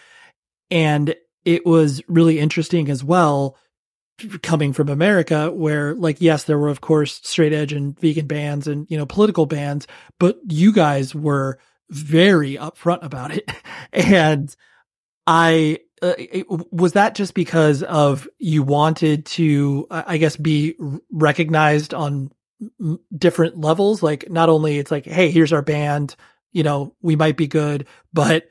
[0.70, 3.58] And it was really interesting as well
[4.41, 8.68] coming from America where like yes there were of course straight edge and vegan bands
[8.68, 9.88] and you know political bands
[10.20, 11.58] but you guys were
[11.89, 13.50] very upfront about it
[13.93, 14.54] and
[15.26, 16.14] I uh,
[16.72, 20.76] was that just because of you wanted to, I guess, be
[21.12, 22.32] recognized on
[23.16, 24.04] different levels?
[24.04, 26.16] Like, not only it's like, hey, here's our band,
[26.52, 28.50] you know, we might be good, but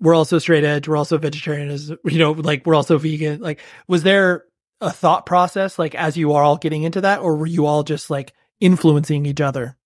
[0.00, 1.70] we're also straight edge, we're also vegetarian,
[2.04, 3.40] you know, like we're also vegan.
[3.40, 4.44] Like, was there
[4.80, 7.82] a thought process, like, as you are all getting into that, or were you all
[7.82, 9.76] just like influencing each other?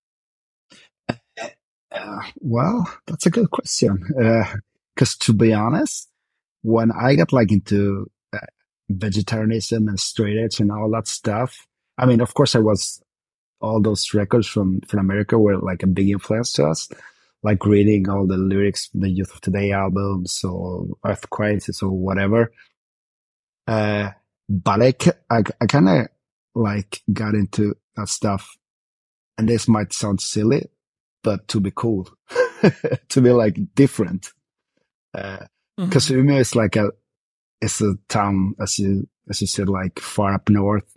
[1.91, 4.03] Uh, well, that's a good question.
[4.95, 6.09] Because uh, to be honest,
[6.65, 8.39] when I got like into uh,
[8.89, 13.01] vegetarianism and straight edge and all that stuff, I mean, of course, I was
[13.61, 16.89] all those records from from America were like a big influence to us.
[17.43, 21.91] Like reading all the lyrics from the Youth of Today albums or Earth Crisis or
[21.91, 22.51] whatever.
[23.67, 24.11] Uh,
[24.49, 24.93] but I,
[25.29, 26.07] I, I kind of
[26.55, 28.57] like got into that stuff.
[29.37, 30.69] And this might sound silly,
[31.23, 32.09] but to be cool,
[33.09, 34.33] to be like different.
[35.13, 35.45] Uh,
[35.77, 36.29] because mm-hmm.
[36.29, 36.91] Umeå is like a,
[37.61, 40.89] it's a town, as you, as you said, like far up north.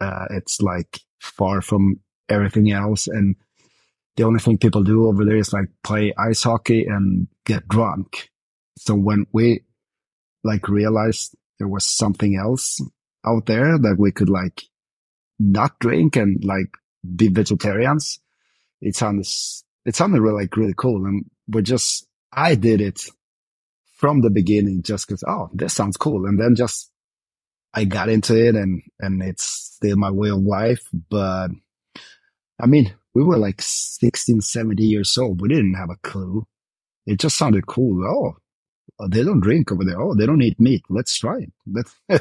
[0.00, 3.06] Uh, it's like far from everything else.
[3.06, 3.36] And
[4.16, 8.30] the only thing people do over there is like play ice hockey and get drunk.
[8.78, 9.62] So when we
[10.44, 12.80] like realized there was something else
[13.26, 14.62] out there that we could like
[15.38, 16.68] not drink and like
[17.14, 18.20] be vegetarians.
[18.80, 21.04] It sounds, it sounded really, like really cool.
[21.04, 23.08] And we're just, I did it
[23.96, 26.26] from the beginning just cause, oh, this sounds cool.
[26.26, 26.90] And then just,
[27.74, 30.82] I got into it and, and it's still my way of life.
[31.10, 31.48] But
[32.60, 35.40] I mean, we were like 16, 17 years old.
[35.40, 36.46] We didn't have a clue.
[37.06, 38.04] It just sounded cool.
[38.04, 38.36] Oh,
[39.08, 40.00] they don't drink over there.
[40.00, 40.82] Oh, they don't eat meat.
[40.88, 41.52] Let's try it.
[41.66, 42.18] Let's, uh,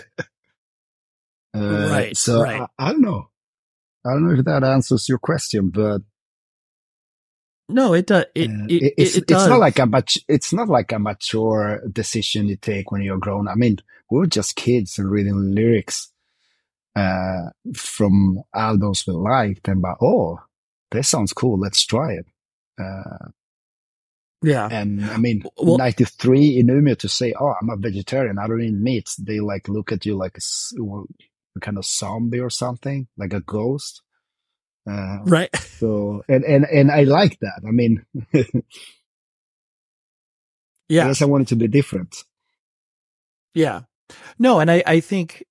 [1.54, 2.16] right.
[2.16, 2.62] So right.
[2.62, 3.30] I, I don't know.
[4.06, 6.02] I don't know if that answers your question, but
[7.70, 8.26] no, it does.
[8.36, 11.82] It, uh, it, it's, it, it's not like a much, it's not like a mature
[11.92, 13.48] decision you take when you're grown.
[13.48, 13.78] I mean,
[14.10, 16.12] we were just kids and reading lyrics,
[16.96, 20.40] uh, from albums we liked and but, oh,
[20.92, 21.60] this sounds cool.
[21.60, 22.26] Let's try it.
[22.80, 23.30] Uh,
[24.42, 24.68] yeah.
[24.70, 28.38] And I mean, well, 93 in Umeå to say, oh, I'm a vegetarian.
[28.38, 29.10] I don't eat meat.
[29.20, 30.82] They like look at you like a,
[31.56, 34.04] a kind of zombie or something, like a ghost.
[34.90, 35.50] Uh, right.
[35.76, 37.62] So, and, and, and I like that.
[37.68, 38.06] I mean,
[40.88, 41.04] yeah.
[41.04, 42.16] I guess I wanted to be different.
[43.54, 43.82] Yeah.
[44.40, 45.44] No, and I, I think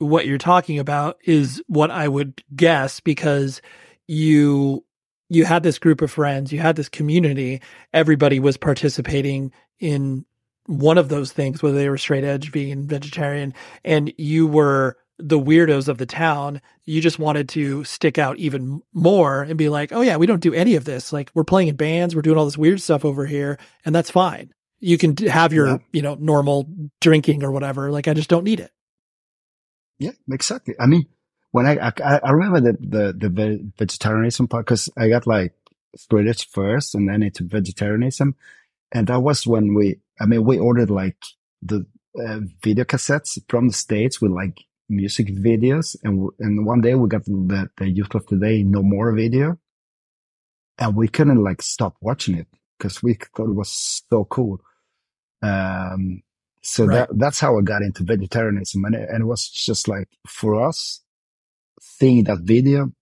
[0.00, 3.62] what you're talking about is what I would guess because
[4.06, 4.84] you
[5.30, 7.62] you had this group of friends, you had this community,
[7.94, 10.24] everybody was participating in
[10.66, 15.38] one of those things, whether they were straight edge, vegan, vegetarian, and you were the
[15.38, 16.60] weirdos of the town.
[16.84, 20.42] You just wanted to stick out even more and be like, oh, yeah, we don't
[20.42, 21.12] do any of this.
[21.12, 24.10] Like, we're playing in bands, we're doing all this weird stuff over here, and that's
[24.10, 24.52] fine.
[24.80, 25.78] You can have your, yeah.
[25.92, 26.68] you know, normal
[27.00, 27.90] drinking or whatever.
[27.90, 28.72] Like, I just don't need it.
[29.98, 30.74] Yeah, exactly.
[30.80, 31.06] I mean,
[31.50, 35.52] when I, I, I remember the, the, the vegetarianism part, cause I got like
[36.08, 38.34] British first and then into vegetarianism.
[38.92, 41.16] And that was when we, I mean, we ordered like
[41.62, 41.86] the
[42.18, 45.96] uh, video cassettes from the States with like music videos.
[46.04, 49.58] And, and one day we got the, the youth of today, no more video.
[50.78, 54.60] And we couldn't like stop watching it because we thought it was so cool.
[55.42, 56.22] Um,
[56.62, 57.08] so right.
[57.08, 58.84] that, that's how I got into vegetarianism.
[58.84, 61.02] And it, and it was just like for us,
[61.80, 62.92] seeing that video,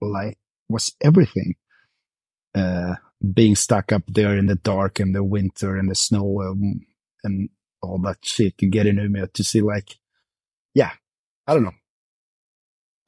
[0.00, 1.54] like was everything.
[2.54, 2.94] Uh,
[3.32, 6.80] being stuck up there in the dark and the winter and the snow um,
[7.22, 7.50] and
[7.82, 9.98] all that shit to get in Umeå to see like,
[10.74, 10.92] yeah,
[11.50, 11.72] I don't know.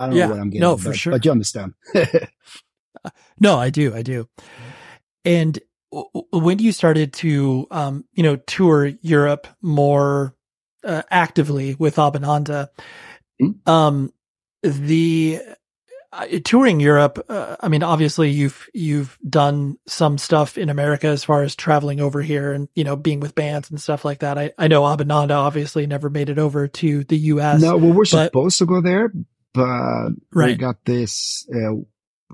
[0.00, 0.60] I don't yeah, know what I'm getting.
[0.62, 1.12] No, but, for sure.
[1.12, 1.74] But you understand.
[3.38, 3.94] no, I do.
[3.94, 4.28] I do.
[5.24, 5.60] And
[6.32, 10.34] when you started to, um, you know, tour Europe more
[10.82, 12.68] uh, actively with Abhinanda,
[13.40, 13.70] mm-hmm.
[13.70, 14.12] um,
[14.64, 15.40] the
[16.12, 21.24] uh, touring Europe, uh, I mean, obviously you've you've done some stuff in America as
[21.24, 24.38] far as traveling over here and you know being with bands and stuff like that.
[24.38, 27.62] I I know Abhinanda obviously never made it over to the U.S.
[27.62, 29.10] No, well, we're but, supposed to go there,
[29.54, 30.48] but right.
[30.48, 31.76] we got this uh,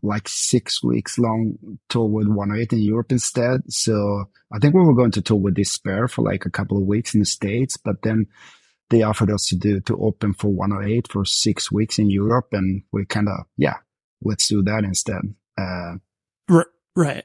[0.02, 1.54] like six weeks long
[1.88, 3.60] tour with 108 in Europe instead.
[3.68, 6.84] So I think we were going to tour with Despair for like a couple of
[6.84, 8.26] weeks in the States, but then
[8.90, 12.48] they offered us to do, to open for 108 for six weeks in Europe.
[12.52, 13.76] And we kind of, yeah,
[14.22, 15.34] let's do that instead.
[15.58, 15.96] Uh,
[16.96, 17.24] right.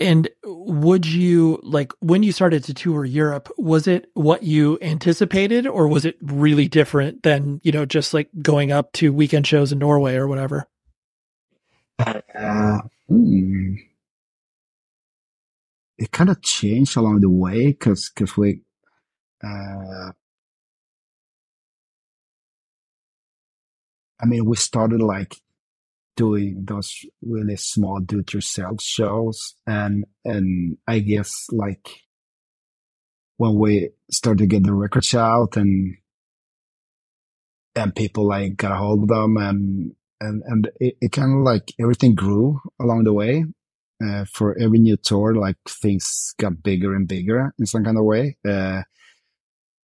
[0.00, 5.66] And would you like when you started to tour Europe, was it what you anticipated
[5.66, 9.70] or was it really different than, you know, just like going up to weekend shows
[9.70, 10.68] in Norway or whatever?
[11.98, 13.74] Uh, hmm.
[15.96, 18.62] It kind of changed along the way because because we
[19.44, 20.12] uh,
[24.20, 25.36] I mean we started like
[26.16, 31.88] doing those really small do it yourself shows and and I guess like
[33.36, 35.96] when we started to get the records out and
[37.76, 41.44] and people like got a hold of them and and and it, it kind of
[41.44, 43.44] like everything grew along the way.
[44.04, 48.04] Uh, for every new tour, like things got bigger and bigger in some kind of
[48.04, 48.36] way.
[48.48, 48.80] Uh,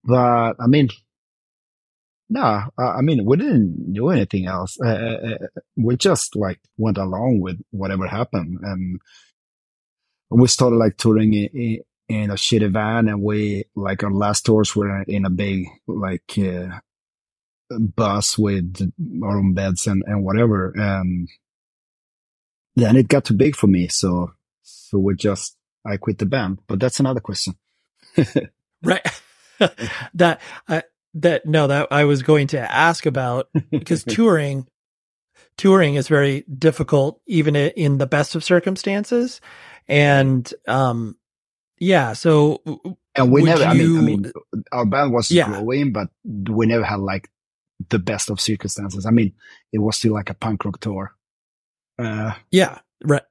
[0.05, 0.88] but I mean,
[2.28, 4.78] no, I mean, we didn't do anything else.
[4.82, 5.46] Uh, uh, uh,
[5.76, 8.59] we just like went along with whatever happened.
[8.62, 9.00] And
[10.30, 14.74] we started like touring in, in a shitty van and we, like our last tours
[14.74, 16.80] were in a big, like, uh,
[17.70, 18.92] bus with
[19.22, 20.72] our own beds and, and whatever.
[20.76, 21.28] And
[22.74, 23.88] then it got too big for me.
[23.88, 24.32] So,
[24.62, 27.55] so we just, I quit the band, but that's another question.
[28.82, 29.07] right.
[30.15, 30.83] that, uh,
[31.15, 34.67] that, no, that I was going to ask about because touring,
[35.57, 39.41] touring is very difficult, even in the best of circumstances.
[39.87, 41.17] And, um,
[41.79, 42.62] yeah, so
[43.15, 44.33] and we never, you, I mean, I mean,
[44.73, 45.49] our band was yeah.
[45.49, 47.29] growing, but we never had like
[47.91, 49.07] the best of circumstances.
[49.07, 49.35] I mean,
[49.73, 51.15] it was still like a punk rock tour.
[51.99, 53.23] Uh, yeah, right.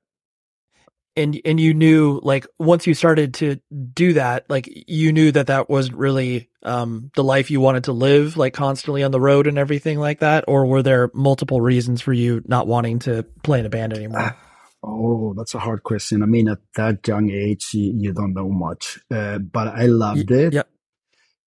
[1.15, 3.59] And and you knew like once you started to
[3.93, 7.93] do that, like you knew that that wasn't really um the life you wanted to
[7.93, 12.01] live, like constantly on the road and everything like that, or were there multiple reasons
[12.01, 14.35] for you not wanting to play in a band anymore?
[14.85, 16.21] Oh, that's a hard question.
[16.21, 20.29] I mean, at that young age, you, you don't know much, uh, but I loved
[20.29, 20.51] it.
[20.51, 20.67] Yep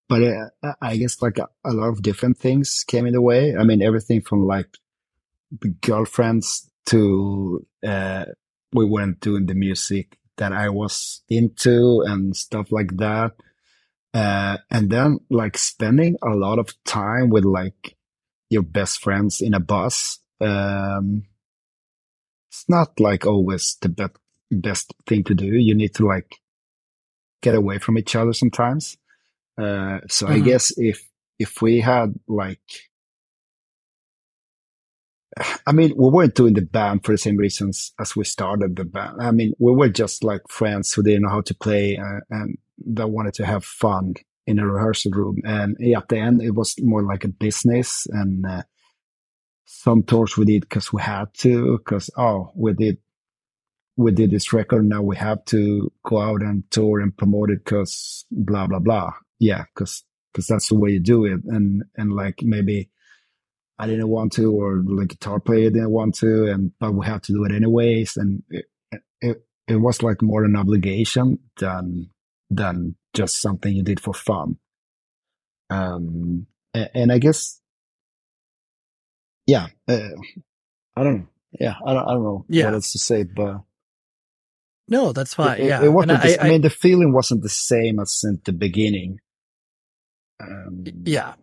[0.09, 3.55] but uh, I guess like a, a, lot of different things came in the way.
[3.55, 4.69] I mean, everything from like
[5.81, 8.25] girlfriends to uh,
[8.73, 13.33] we weren't doing the music that I was into and stuff like that.
[14.13, 17.95] Uh, and then like spending a lot of time with like
[18.49, 20.19] your best friends in a bus.
[20.39, 21.23] Um,
[22.49, 24.05] it's not like always the be-
[24.51, 25.45] best thing to do.
[25.45, 26.35] You need to like
[27.41, 28.97] get away from each other sometimes.
[29.57, 30.35] Uh, so mm-hmm.
[30.35, 31.07] I guess if,
[31.39, 32.61] if we had like,
[35.65, 38.85] I mean, we weren't doing the band for the same reasons as we started the
[38.85, 39.21] band.
[39.21, 42.57] I mean, we were just like friends who didn't know how to play uh, and
[42.87, 44.15] that wanted to have fun
[44.45, 45.41] in a rehearsal room.
[45.43, 48.63] And at the end, it was more like a business and, uh,
[49.65, 52.97] some tours we did because we had to, because, oh, we did
[53.97, 54.85] we did this record.
[54.85, 59.11] Now we have to go out and tour and promote it because blah, blah, blah.
[59.39, 59.65] Yeah.
[59.73, 61.41] Cause, cause that's the way you do it.
[61.45, 62.91] And, and like maybe
[63.79, 67.21] I didn't want to, or the guitar player didn't want to, and, but we have
[67.23, 68.17] to do it anyways.
[68.17, 68.65] And it,
[69.21, 72.09] it, it was like more an obligation than,
[72.49, 74.57] than just something you did for fun.
[75.69, 77.61] Um, and, and I guess,
[79.45, 80.09] yeah, uh,
[80.95, 81.27] I don't know.
[81.59, 82.65] Yeah, I don't, I don't know yeah.
[82.65, 83.61] what else to say, but
[84.87, 85.59] no, that's fine.
[85.59, 85.83] It, yeah.
[85.83, 89.19] It, wasn't I, I, mean, the feeling wasn't the same as in the beginning.
[90.41, 91.33] Um, yeah.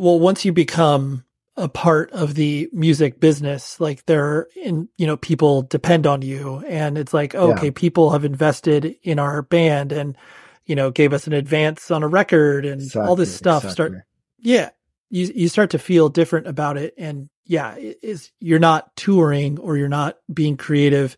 [0.00, 1.24] Well, once you become
[1.56, 6.64] a part of the music business, like there in, you know, people depend on you
[6.66, 7.72] and it's like, okay, yeah.
[7.74, 10.16] people have invested in our band and,
[10.64, 13.72] you know, gave us an advance on a record and exactly, all this stuff exactly.
[13.72, 14.04] start.
[14.38, 14.70] Yeah.
[15.10, 16.94] You, you start to feel different about it.
[16.96, 21.14] And yeah, is you're not touring or you're not being creative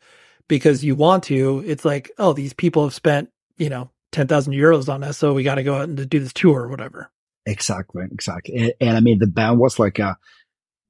[0.48, 1.62] because you want to.
[1.64, 5.18] It's like, oh, these people have spent, you know, 10,000 euros on us.
[5.18, 7.12] So we got to go out and do this tour or whatever.
[7.46, 8.04] Exactly.
[8.10, 8.56] Exactly.
[8.56, 10.16] And, and I mean, the band was like a,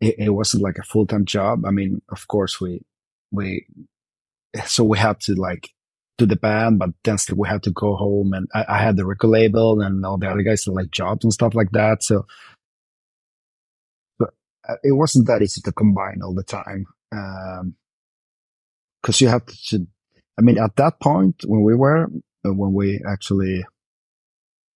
[0.00, 1.64] it, it wasn't like a full time job.
[1.66, 2.82] I mean, of course we,
[3.30, 3.66] we,
[4.66, 5.70] so we had to like
[6.18, 8.96] do the band, but then still we had to go home and I, I had
[8.96, 12.03] the record label and all the other guys had like jobs and stuff like that.
[12.03, 12.26] So,
[14.18, 14.34] but
[14.68, 16.86] uh, it wasn't that easy to combine all the time.
[17.12, 17.76] Um,
[19.00, 19.86] because you have to,
[20.38, 22.05] I mean, at that point when we were,
[22.46, 23.64] uh, when we actually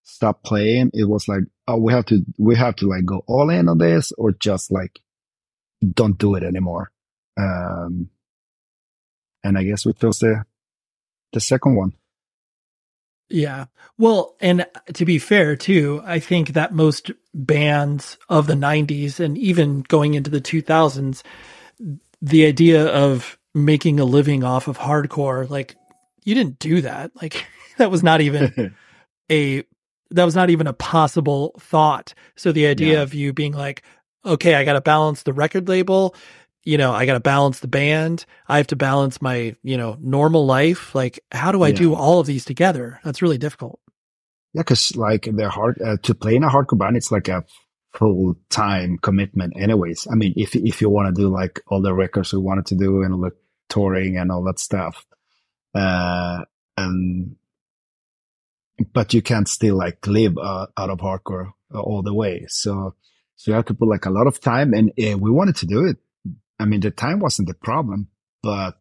[0.02, 3.50] stopped playing, it was like, oh, we have to, we have to like go all
[3.50, 5.00] in on this or just like
[5.94, 6.90] don't do it anymore.
[7.38, 8.08] Um,
[9.44, 10.44] and I guess we chose the,
[11.32, 11.92] the second one.
[13.28, 13.66] Yeah.
[13.98, 19.36] Well, and to be fair too, I think that most bands of the 90s and
[19.36, 21.22] even going into the 2000s,
[22.22, 25.48] the idea of making a living off of hardcore.
[25.48, 25.76] Like
[26.24, 27.10] you didn't do that.
[27.20, 27.46] Like
[27.78, 28.74] that was not even
[29.30, 29.64] a
[30.10, 32.14] that was not even a possible thought.
[32.36, 33.02] So the idea yeah.
[33.02, 33.82] of you being like,
[34.24, 36.14] okay, I got to balance the record label,
[36.64, 39.96] you know, I got to balance the band, I have to balance my, you know,
[40.00, 40.94] normal life.
[40.94, 41.76] Like how do I yeah.
[41.76, 43.00] do all of these together?
[43.04, 43.80] That's really difficult.
[44.52, 47.44] Yeah, cuz like they're hard uh, to play in a hardcore band it's like a
[47.92, 50.06] full time commitment anyways.
[50.10, 52.74] I mean, if if you want to do like all the records we wanted to
[52.74, 53.36] do and look
[53.68, 55.04] touring and all that stuff.
[55.74, 56.44] Uh,
[56.76, 57.36] and,
[58.92, 62.44] but you can't still like live uh, out of hardcore all the way.
[62.48, 62.94] So,
[63.36, 65.66] so you have to put like a lot of time and uh, we wanted to
[65.66, 65.96] do it.
[66.58, 68.08] I mean, the time wasn't the problem,
[68.42, 68.78] but,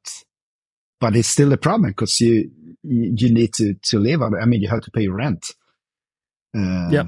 [1.00, 2.52] but it's still a problem because you,
[2.84, 4.34] you need to, to live out.
[4.42, 5.48] I mean, you have to pay rent.
[6.56, 7.04] Uh, yeah.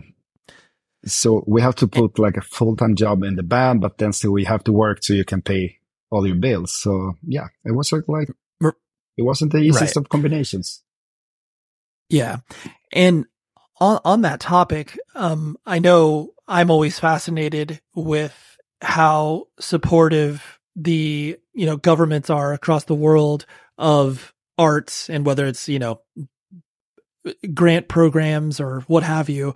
[1.06, 4.32] So we have to put like a full-time job in the band, but then still
[4.32, 5.78] we have to work so you can pay
[6.10, 6.74] all your bills.
[6.74, 8.04] So yeah, it was like,
[9.18, 10.04] it wasn't the easiest right.
[10.04, 10.84] of combinations.
[12.10, 12.38] Yeah.
[12.94, 13.26] And
[13.80, 18.36] on, on that topic, um, I know I'm always fascinated with
[18.82, 23.46] how supportive the, you know, governments are across the world
[23.78, 26.02] of arts and whether it's, you know,
[27.54, 29.54] grant programs or what have you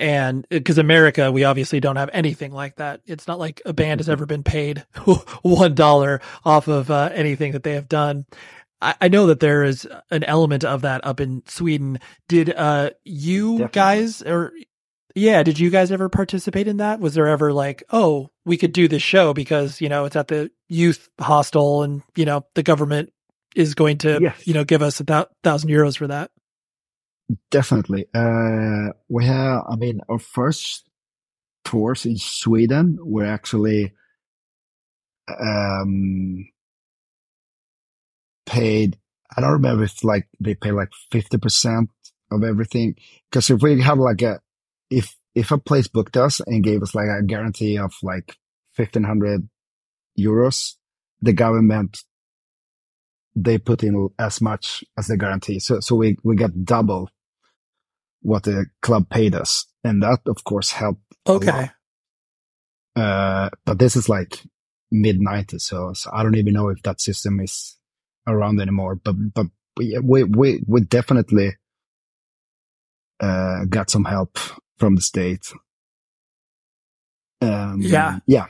[0.00, 3.02] and because America, we obviously don't have anything like that.
[3.04, 4.86] It's not like a band has ever been paid
[5.42, 8.24] one dollar off of uh, anything that they have done.
[8.80, 11.98] I, I, know that there is an element of that up in Sweden.
[12.28, 13.72] Did uh, you Definitely.
[13.72, 14.52] guys or
[15.14, 17.00] yeah, did you guys ever participate in that?
[17.00, 20.28] Was there ever like, oh, we could do this show because, you know, it's at
[20.28, 23.12] the youth hostel and, you know, the government
[23.56, 24.46] is going to, Yes.
[24.46, 26.30] you know, give us a thou- thousand euros for that?
[27.50, 28.06] Definitely.
[28.14, 30.88] Uh, we have, I mean, our first
[31.64, 33.92] tours in Sweden were actually,
[35.28, 36.48] um,
[38.50, 38.98] paid.
[39.36, 41.86] I don't remember if like they pay like 50%
[42.32, 42.96] of everything.
[43.30, 44.40] Cause if we have like a,
[44.90, 48.36] if, if a place booked us and gave us like a guarantee of like
[48.76, 49.48] 1500
[50.18, 50.74] euros,
[51.22, 52.00] the government,
[53.36, 55.60] they put in as much as the guarantee.
[55.60, 57.08] So, so we, we got double
[58.22, 59.64] what the club paid us.
[59.84, 61.02] And that, of course, helped.
[61.26, 61.70] Okay.
[62.96, 64.42] Uh, but this is like
[64.90, 65.64] mid nineties.
[65.64, 67.76] So, so I don't even know if that system is
[68.30, 71.56] around anymore, but, but we, we, we, definitely,
[73.20, 74.38] uh, got some help
[74.78, 75.52] from the state.
[77.40, 78.18] Um, Yeah.
[78.26, 78.46] Yeah.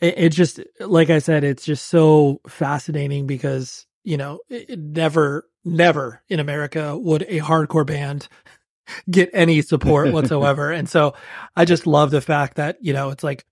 [0.00, 4.78] It, it just, like I said, it's just so fascinating because, you know, it, it
[4.78, 8.28] never, never in America would a hardcore band
[9.10, 10.72] get any support whatsoever.
[10.72, 11.14] and so
[11.56, 13.44] I just love the fact that, you know, it's like,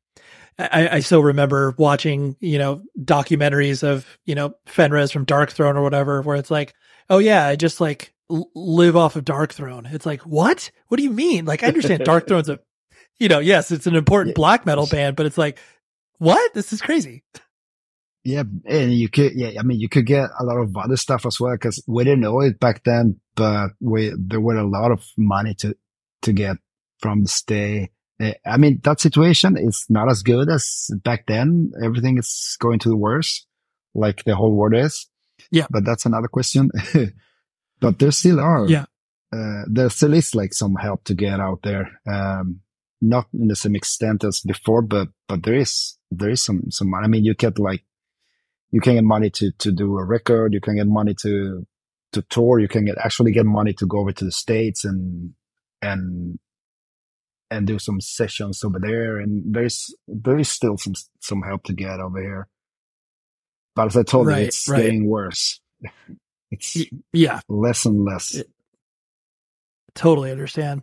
[0.72, 5.76] I, I so remember watching, you know, documentaries of, you know, Fenriz from Dark Throne
[5.76, 6.74] or whatever, where it's like,
[7.08, 9.86] oh yeah, I just like l- live off of Dark Throne.
[9.90, 10.70] It's like, what?
[10.88, 11.44] What do you mean?
[11.44, 12.58] Like, I understand Dark Throne's a,
[13.18, 14.40] you know, yes, it's an important Yeah.
[14.40, 15.58] black metal band, but it's like,
[16.18, 16.54] what?
[16.54, 17.22] This is crazy.
[18.22, 21.24] Yeah, and you could, yeah, I mean, you could get a lot of other stuff
[21.24, 24.90] as well because we didn't know it back then, but we there were a lot
[24.90, 25.74] of money to
[26.22, 26.56] to get
[26.98, 27.90] from the stay.
[28.44, 31.72] I mean, that situation is not as good as back then.
[31.82, 33.46] Everything is going to the worse,
[33.94, 35.08] like the whole world is.
[35.50, 35.66] Yeah.
[35.70, 36.70] but that's another question.
[37.80, 38.66] but there still are.
[38.66, 38.84] Yeah.
[39.32, 42.00] Uh, there still is like some help to get out there.
[42.06, 42.60] Um,
[43.00, 46.90] not in the same extent as before, but but there is there is some some
[46.90, 47.04] money.
[47.04, 47.84] I mean, you get like
[48.70, 50.52] you can get money to to do a record.
[50.52, 51.66] You can get money to
[52.12, 52.58] to tour.
[52.58, 55.32] You can get actually get money to go over to the states and
[55.80, 56.38] and
[57.50, 59.18] and do some sessions over there.
[59.18, 62.48] And there's there is still some some help to get over here.
[63.76, 64.84] But as I told Right, you, it's right.
[64.84, 65.60] getting worse.
[66.52, 68.34] It's Yeah, less and less.
[68.34, 68.50] It-
[69.94, 70.82] totally understand.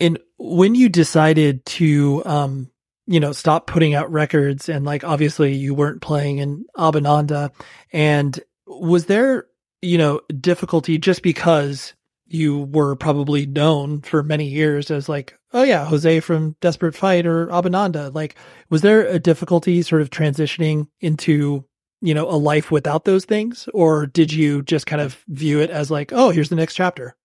[0.00, 2.70] And when you decided to, um,
[3.06, 7.50] you know, stop putting out records and like, obviously you weren't playing in Abhinanda
[7.92, 9.46] and was there,
[9.82, 11.94] you know, difficulty just because
[12.30, 17.26] you were probably known for many years as like, oh yeah, Jose from Desperate Fight
[17.26, 18.14] or Abhinanda.
[18.14, 18.36] Like,
[18.70, 21.64] was there a difficulty sort of transitioning into,
[22.00, 23.68] you know, a life without those things?
[23.74, 27.16] Or did you just kind of view it as like, oh, here's the next chapter?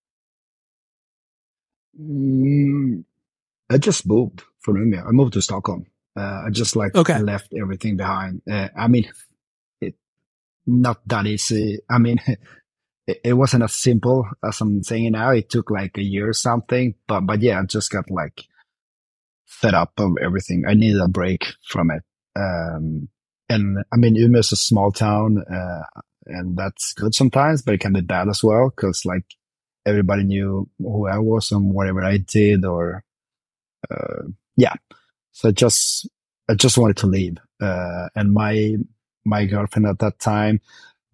[2.00, 3.04] Mm,
[3.70, 5.08] I just moved from Umeå.
[5.08, 5.86] I moved to Stockholm.
[6.18, 7.20] Uh, I just like Okay.
[7.20, 8.42] left everything behind.
[8.50, 9.08] Uh, I mean,
[9.82, 9.96] it
[10.66, 11.80] not that easy.
[11.90, 12.20] I mean,
[13.08, 15.32] it, wasn't as simple as I'm saying now.
[15.32, 18.44] It took like a year or something, but but yeah, I just got like
[19.46, 20.64] fed up of everything.
[20.68, 22.04] I needed a break from it.
[22.36, 23.10] Um,
[23.50, 27.80] and I mean, Umeå is a small town, uh, and that's good sometimes, but it
[27.80, 29.26] can be bad as well because like
[29.86, 33.04] everybody knew who I was and whatever I did or,
[33.90, 34.24] uh,
[34.58, 34.74] yeah.
[35.32, 36.10] So I just,
[36.50, 37.38] I just wanted to leave.
[37.62, 38.76] Uh, and my,
[39.26, 40.60] my girlfriend at that time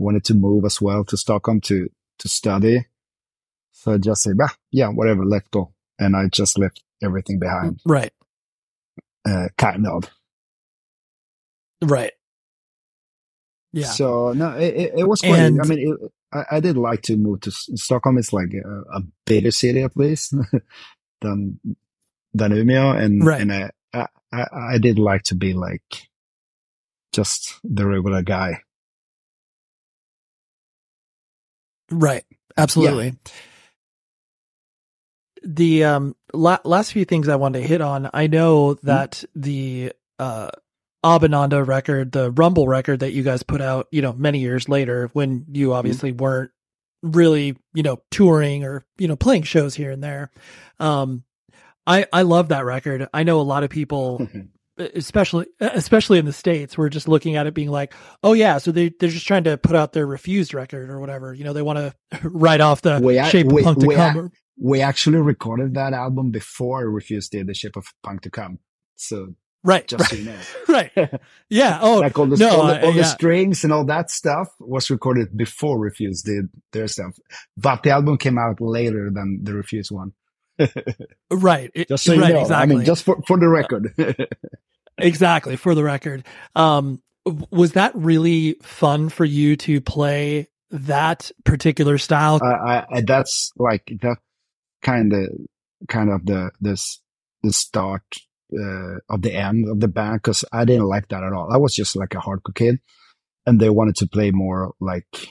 [0.02, 1.90] wanted to move as well to Stockholm to,
[2.20, 2.86] to study.
[3.72, 5.74] So I just said, bah, yeah, whatever, let's go.
[6.00, 8.12] And I just left everything behind, Right.
[9.28, 10.10] uh, kind of.
[11.82, 12.12] Right.
[13.74, 13.86] Yeah.
[13.88, 17.42] So no, it, it, was quite, I mean, it, I, I did like to move
[17.42, 18.18] to S- Stockholm.
[18.18, 20.34] It's like a, a bigger city at least
[21.22, 21.60] than,
[22.34, 23.02] than Umeå.
[23.02, 23.42] And, Right.
[23.42, 25.84] and I, I I did like to be like
[27.12, 28.62] just the regular guy.
[31.92, 32.24] Right.
[32.58, 33.14] Absolutely.
[35.44, 39.92] The um la- last few things I wanted to hit on, I know that the
[40.20, 40.50] uh
[41.04, 45.10] Abhinanda record, the Rumble record that you guys put out, you know, many years later
[45.14, 46.52] when you obviously weren't
[47.02, 50.30] really, you know, touring or, you know, playing shows here and there.
[50.80, 51.24] Um
[51.88, 53.08] I I love that record.
[53.12, 54.28] I know a lot of people
[54.96, 58.72] especially especially in the states we're just looking at it being like oh yeah so
[58.72, 61.62] they they're just trying to put out their Refused record or whatever you know they
[61.62, 65.18] want to write off the We shape we- of punk to we come we actually
[65.18, 68.60] recorded that album before Refused did The Shape of Punk to Come.
[68.96, 70.40] So right just so you know.
[70.68, 70.92] right
[71.48, 73.06] yeah oh like all the, no, all, the, uh, all the yeah.
[73.06, 77.18] strings and all that stuff was recorded before Refused did their stuff.
[77.58, 80.14] But the album came out later than the Refused one.
[81.32, 81.72] right.
[81.74, 82.76] It, just so you right, know, exactly.
[82.76, 83.96] I mean, just for, for the uh, record.
[84.98, 85.56] Exactly.
[85.56, 86.24] For the record.
[86.56, 87.02] Um,
[87.52, 92.40] was that really fun for you to play that particular style?
[92.44, 94.18] I, I, that's like that
[94.82, 95.30] kind of,
[95.88, 97.00] kind of the, this,
[97.44, 98.04] the start,
[98.54, 100.24] uh, of the end of the band.
[100.24, 101.52] Cause I didn't like that at all.
[101.52, 102.80] I was just like a hardcore kid
[103.46, 105.30] and they wanted to play more like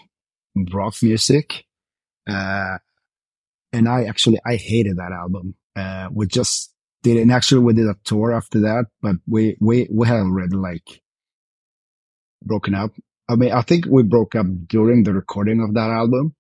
[0.73, 1.65] rock music.
[2.29, 2.79] Uh,
[3.73, 5.55] and I actually, I hated that album.
[5.77, 6.70] Uh, we just
[7.03, 10.57] did, and actually we did a tour after that, but we, we, we had already
[10.57, 11.01] like
[12.43, 12.93] broken up.
[13.29, 16.35] I mean, I think we broke up during the recording of that album.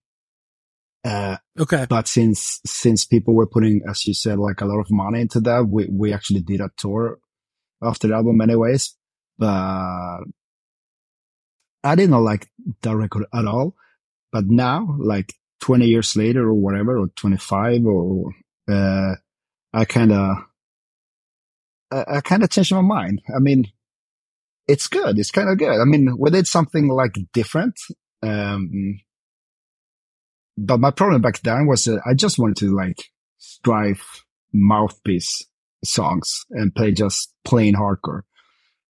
[1.04, 1.86] Uh, okay.
[1.88, 5.40] But since, since people were putting, as you said, like a lot of money into
[5.40, 7.18] that, we, we actually did a tour
[7.82, 8.96] after the album anyways.
[9.38, 10.20] But
[11.82, 12.48] I didn't like
[12.82, 13.74] that record at all.
[14.32, 18.32] But now, like 20 years later or whatever, or 25 or,
[18.68, 19.14] uh,
[19.72, 20.36] I kind of,
[21.91, 23.22] I, I kind of changed my mind.
[23.34, 23.66] I mean,
[24.66, 25.18] it's good.
[25.18, 25.80] It's kind of good.
[25.80, 27.78] I mean, we did something like different.
[28.22, 29.01] Um,
[30.57, 33.05] but my problem back then was that I just wanted to like
[33.38, 35.47] Strife mouthpiece
[35.82, 38.22] songs and play just plain hardcore.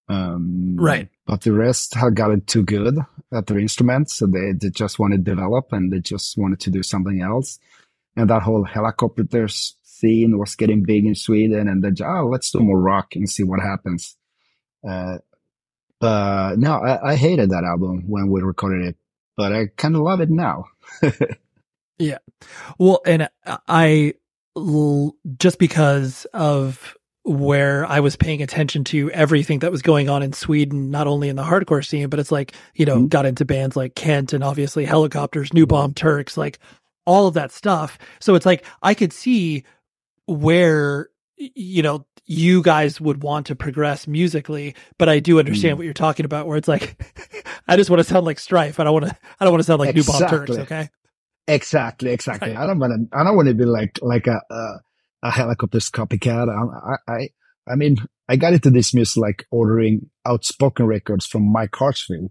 [0.09, 1.09] Um, right.
[1.27, 2.99] But the rest had gotten too good
[3.33, 4.17] at their instruments.
[4.17, 7.61] So they, they just wanted to develop and they just wanted to do something else.
[8.17, 12.61] And that whole Hellacopters scene was getting big in Sweden and then, oh, let's do
[12.61, 14.17] more rock and see what happens.
[14.89, 15.19] Uh,
[16.01, 18.97] but no, I, I hated that album when we recorded it,
[19.37, 20.65] but I kind of love it now.
[21.99, 22.19] yeah.
[22.79, 23.29] Well, and
[23.69, 24.15] I,
[25.39, 30.33] just because of where I was paying attention to everything that was going on in
[30.33, 33.07] Sweden, not only in the hardcore scene, but it's like, you know, mm-hmm.
[33.07, 36.59] got into bands like Kent and obviously Hellacopters, New Bomb Turks, like
[37.05, 37.99] all of that stuff.
[38.21, 39.65] So it's like I could see
[40.31, 45.79] where, you know, you guys would want to progress musically, but I do understand mm.
[45.79, 47.03] what you're talking about where it's like,
[47.69, 48.79] I just want to sound like Strife.
[48.79, 50.21] I don't want to, I don't want to sound like exactly.
[50.21, 50.59] New Bomb Turks.
[50.59, 50.89] Okay.
[51.49, 52.13] Exactly.
[52.13, 52.51] Exactly.
[52.51, 52.59] Right.
[52.59, 54.79] I don't want to, I don't want to be like, like a, uh,
[55.25, 56.49] a Hellacopters copycat.
[56.49, 57.29] I, I,
[57.69, 57.97] I mean,
[58.29, 62.31] I got into this music like ordering outspoken records from Mike Hartsfield,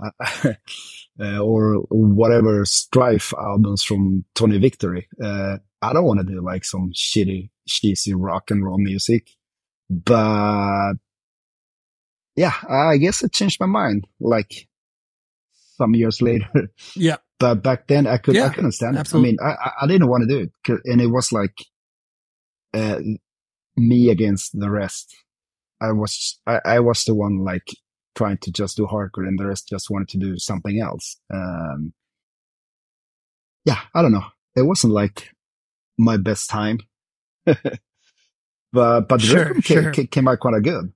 [1.40, 5.08] or whatever Strife albums from Tony Victory.
[5.22, 9.30] Uh, I don't want to do like some shitty, cheesy rock and roll music,
[9.88, 10.94] but
[12.36, 14.68] yeah, I guess it changed my mind like
[15.76, 16.48] some years later.
[16.96, 17.16] Yeah.
[17.38, 19.30] But back then I could, yeah, I couldn't stand absolutely.
[19.30, 19.38] it.
[19.40, 20.80] I mean, I, I didn't want to do it.
[20.84, 21.54] And it was like,
[22.74, 22.98] uh,
[23.78, 25.16] me against the rest.
[25.80, 27.66] I was, I, I, was the one like
[28.20, 31.16] trying to just do hardcore and the rest just wanted to do something else.
[31.32, 31.94] Um,
[33.64, 34.26] yeah, I don't know.
[34.54, 35.30] It wasn't like
[35.96, 36.80] my best time,
[37.44, 37.80] but,
[38.72, 39.90] but the sure, record sure.
[39.92, 40.92] Came, came out quite good.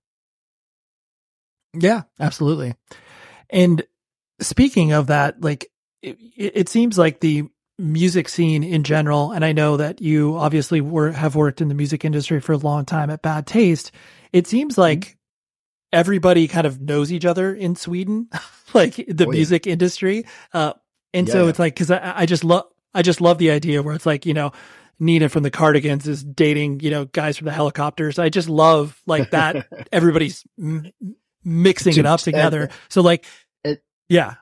[1.73, 2.75] Yeah, absolutely.
[3.49, 3.85] And
[4.41, 5.71] speaking of that, like
[6.03, 7.45] it, it seems like the
[7.79, 11.75] music scene in general, and I know that you obviously were have worked in the
[11.75, 13.93] music industry for a long time at Bad Taste.
[14.31, 15.24] It seems like mm-hmm.
[15.95, 18.29] Everybody kind of knows each other in Sweden,
[18.75, 19.73] like the oh, music yeah.
[19.73, 20.27] industry.
[20.53, 20.75] Uh,
[21.13, 23.83] and yeah, so it's like because I, I just love I just love the idea
[23.83, 24.53] where it's like you know
[24.99, 28.19] Nina from the Cardigans is dating you know guys from the Hellacopters.
[28.19, 30.93] I just love like that everybody's m-
[31.45, 32.71] mixing it up together.
[32.89, 33.25] So like,
[33.63, 34.35] it, yeah.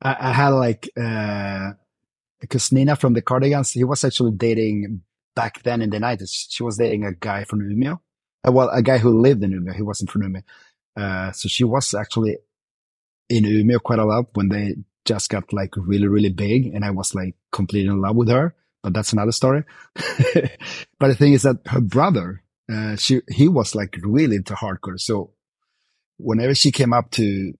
[0.00, 1.72] I, I had like uh
[2.40, 5.02] because Nina from the Cardigans, he was actually dating
[5.34, 6.46] back then in the 90s.
[6.50, 7.98] She was dating a guy from Umeå.
[8.46, 9.74] Uh, well, a guy who lived in Umeå.
[9.74, 10.42] He wasn't from Umeå.
[10.98, 12.38] Uh, so she was actually
[13.28, 14.74] in Umeå quite a lot when they
[15.04, 16.66] just got like really, really big.
[16.74, 19.62] And I was like completely in love with her, but that's another story.
[19.94, 24.98] but the thing is that her brother, uh, she, he was like really into hardcore.
[24.98, 25.30] So
[26.16, 27.52] whenever she came up to,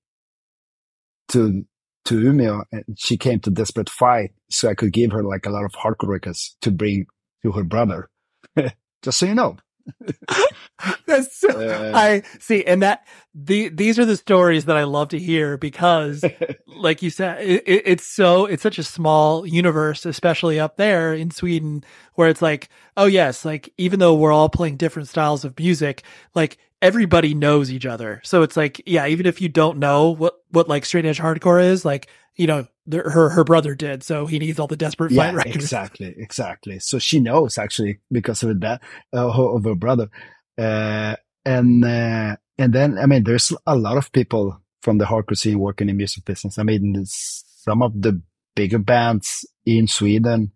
[1.28, 1.64] to
[2.06, 5.50] to Umeå and she came to Desperate Fight so I could give her like a
[5.50, 7.06] lot of hardcore records to bring
[7.42, 8.08] to her brother.
[9.02, 9.58] Just so you know.
[11.06, 15.08] That's so, uh, I see, and that the these are the stories that I love
[15.08, 16.24] to hear because,
[16.66, 21.14] like you said, it, it, it's so it's such a small universe, especially up there
[21.14, 21.84] in Sweden,
[22.14, 26.02] where it's like, oh yes, like even though we're all playing different styles of music,
[26.34, 28.20] like everybody knows each other.
[28.24, 31.62] So it's like, yeah, even if you don't know what, what like straight edge hardcore
[31.62, 34.02] is, like, you know, the, her, her brother did.
[34.02, 35.56] So he needs all the desperate yeah, fight records.
[35.56, 36.14] Exactly.
[36.16, 36.78] Exactly.
[36.78, 38.82] So she knows actually because of that,
[39.14, 40.08] uh, of her brother.
[40.56, 45.36] Uh, and, uh, and then, I mean, there's a lot of people from the hardcore
[45.36, 46.58] scene working in music business.
[46.58, 48.20] I mean, some of the
[48.56, 50.52] bigger bands in Sweden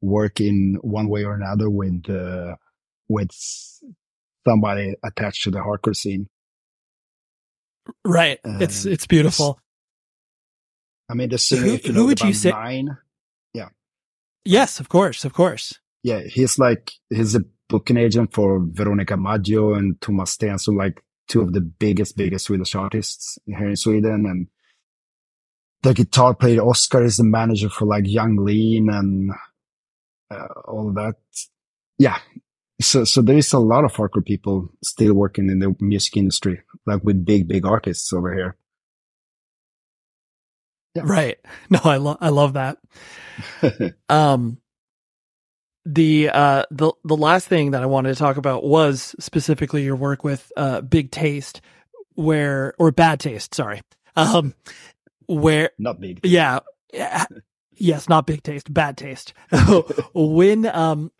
[0.00, 2.56] work in one way or another with uh,
[3.08, 3.30] with
[4.46, 6.28] somebody attached to the hardcore scene.
[8.04, 8.38] Right.
[8.44, 9.58] it's it's beautiful.
[11.12, 11.62] I mean, the singer.
[11.62, 12.50] Who, if you who would you say?
[12.50, 12.96] Nine,
[13.52, 13.68] yeah,
[14.46, 15.78] Yes, of course, of course.
[16.02, 21.42] yeah, he's like he's a booking agent for Veronica Maggio and Thomas Stenström, like two
[21.42, 24.26] of the biggest, biggest Swedish artists here in Sweden.
[24.26, 24.46] And
[25.82, 29.30] the guitar player Oscar is the manager for like Yung Lean and
[30.30, 31.16] uh, all of that.
[31.98, 32.18] Yeah.
[32.80, 36.62] So, so there is a lot of hardcore people still working in the music industry,
[36.86, 38.56] like with big, big artists over here.
[40.94, 41.02] Yeah.
[41.04, 41.38] Right.
[41.70, 42.78] No, I love I love that.
[44.08, 44.58] Um
[45.84, 49.96] the uh the the last thing that I wanted to talk about was specifically your
[49.96, 51.60] work with uh Big Taste
[52.14, 53.80] where or Bad Taste, sorry.
[54.14, 54.54] Um
[55.26, 56.20] where Not big.
[56.24, 56.60] yeah,
[56.92, 57.24] yeah
[57.74, 59.32] yes, not Big Taste, Bad Taste.
[60.14, 61.10] when um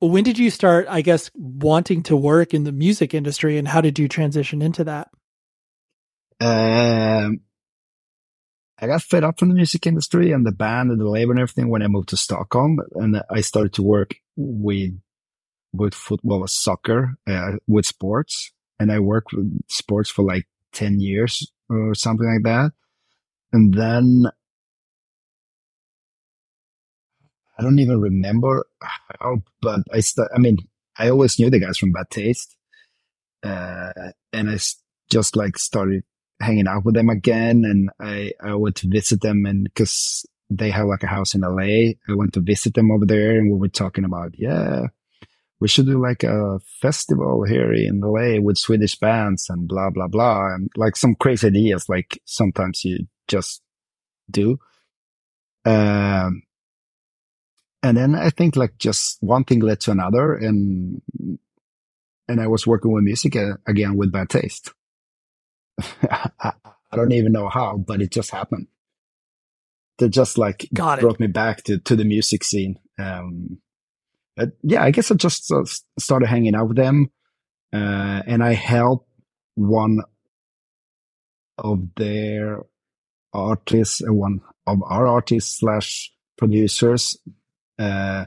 [0.00, 3.80] when did you start I guess wanting to work in the music industry and how
[3.82, 5.10] did you transition into that?
[6.40, 7.40] Um,
[8.78, 11.40] I got fed up from the music industry and the band and the label and
[11.40, 14.98] everything when I moved to Stockholm and I started to work with,
[15.72, 18.52] with football, soccer, uh, with sports.
[18.80, 22.72] And I worked with sports for like 10 years or something like that.
[23.52, 24.24] And then
[27.58, 30.56] I don't even remember how, but I st- I mean,
[30.98, 32.56] I always knew the guys from Bad Taste.
[33.42, 33.92] Uh,
[34.32, 34.58] and I
[35.10, 36.04] just like started
[36.42, 37.64] hanging out with them again.
[37.64, 41.42] And I, I went to visit them and cause they have like a house in
[41.42, 41.94] LA.
[42.08, 44.86] I went to visit them over there and we were talking about, yeah,
[45.60, 50.08] we should do like a festival here in LA with Swedish bands and blah, blah,
[50.08, 50.54] blah.
[50.54, 53.62] And like some crazy ideas, like sometimes you just
[54.30, 54.58] do.
[55.64, 56.42] Um,
[57.82, 61.00] and then I think like just one thing led to another and,
[62.28, 64.72] and I was working with music uh, again with bad taste.
[66.10, 66.30] I,
[66.90, 68.66] I don't even know how, but it just happened.
[69.98, 71.02] They just like Got it.
[71.02, 72.78] brought me back to, to the music scene.
[72.98, 73.58] Um,
[74.36, 75.64] but yeah, I guess I just uh,
[75.98, 77.10] started hanging out with them.
[77.72, 79.08] Uh, and I helped
[79.54, 80.00] one
[81.58, 82.60] of their
[83.32, 87.16] artists, uh, one of our artists slash producers.
[87.78, 88.26] Uh,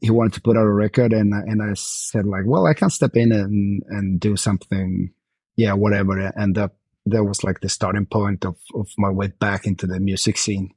[0.00, 2.74] he- wanted to put out a record and, I- and I said like, well, I
[2.74, 5.12] can step in and, and do something.
[5.56, 6.18] Yeah, whatever.
[6.36, 6.72] And that,
[7.06, 10.72] that was like the starting point of, of my way back into the music scene.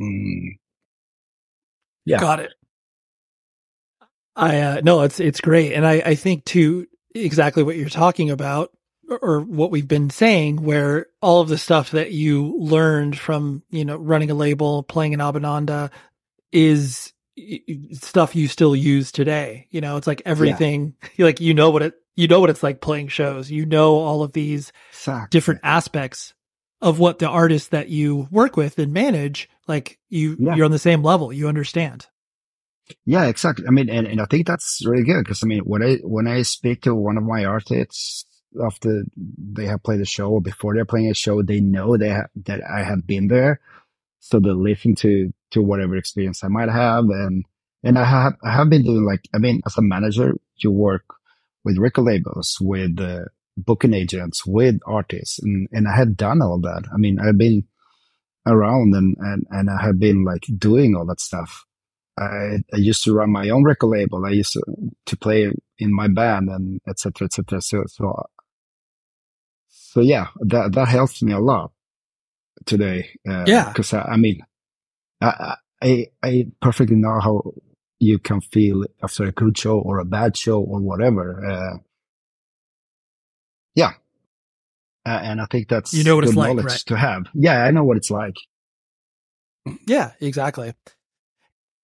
[0.00, 0.58] Mm.
[2.04, 2.18] Yeah.
[2.20, 2.52] Got it.
[4.36, 5.72] I uh no, it's it's great.
[5.72, 8.70] And I I think too exactly what you're talking about
[9.10, 13.62] or- or what we've been saying where all of the stuff that you learned from,
[13.70, 15.90] you know, running a label, playing in Abhinanda
[16.52, 19.66] is y- y- stuff you still use today.
[19.70, 22.80] You know, it's like everything like you know what it you know what it's like
[22.80, 23.48] playing shows.
[23.50, 25.28] You know all of these Exactly.
[25.30, 26.34] different aspects
[26.82, 30.56] of what the artists that you work with and manage, like you Yeah.
[30.56, 31.32] you're on the same level.
[31.32, 32.06] You understand.
[33.04, 33.66] Yeah, exactly.
[33.68, 36.26] I mean, and, and I think that's really good because I mean, when I, when
[36.26, 38.24] I speak to one of my artists
[38.64, 42.10] after they have played a show or before they're playing a show, they know they
[42.10, 43.60] ha- that I have been there.
[44.20, 47.04] So they're listening to, to whatever experience I might have.
[47.04, 47.44] And,
[47.84, 51.04] and I have, I have been doing like, I mean, as a manager, you work
[51.68, 55.38] with record labels, with, uh, booking agents, with artists.
[55.42, 56.84] And, and I had done all that.
[56.94, 57.64] I mean, I've been
[58.46, 61.64] around and, and, and I have been like doing all that stuff.
[62.16, 64.24] I, I used to run my own record label.
[64.24, 64.62] I used to,
[65.06, 67.60] to play in my band and et cetera, et cetera.
[67.60, 68.26] So, so,
[69.68, 71.72] so yeah, that, that helps me a lot
[72.64, 73.10] today.
[73.28, 73.72] Uh, Yeah.
[73.72, 74.40] Cause I, I mean,
[75.20, 77.52] I, I, I perfectly know how
[78.00, 81.44] you can feel after a good show or a bad show or whatever.
[81.46, 81.78] Uh,
[83.74, 83.92] yeah.
[85.06, 86.82] Uh, and I think that's You know what it's like, knowledge right?
[86.86, 87.26] to have.
[87.34, 88.34] Yeah, I know what it's like.
[89.86, 90.74] Yeah, exactly.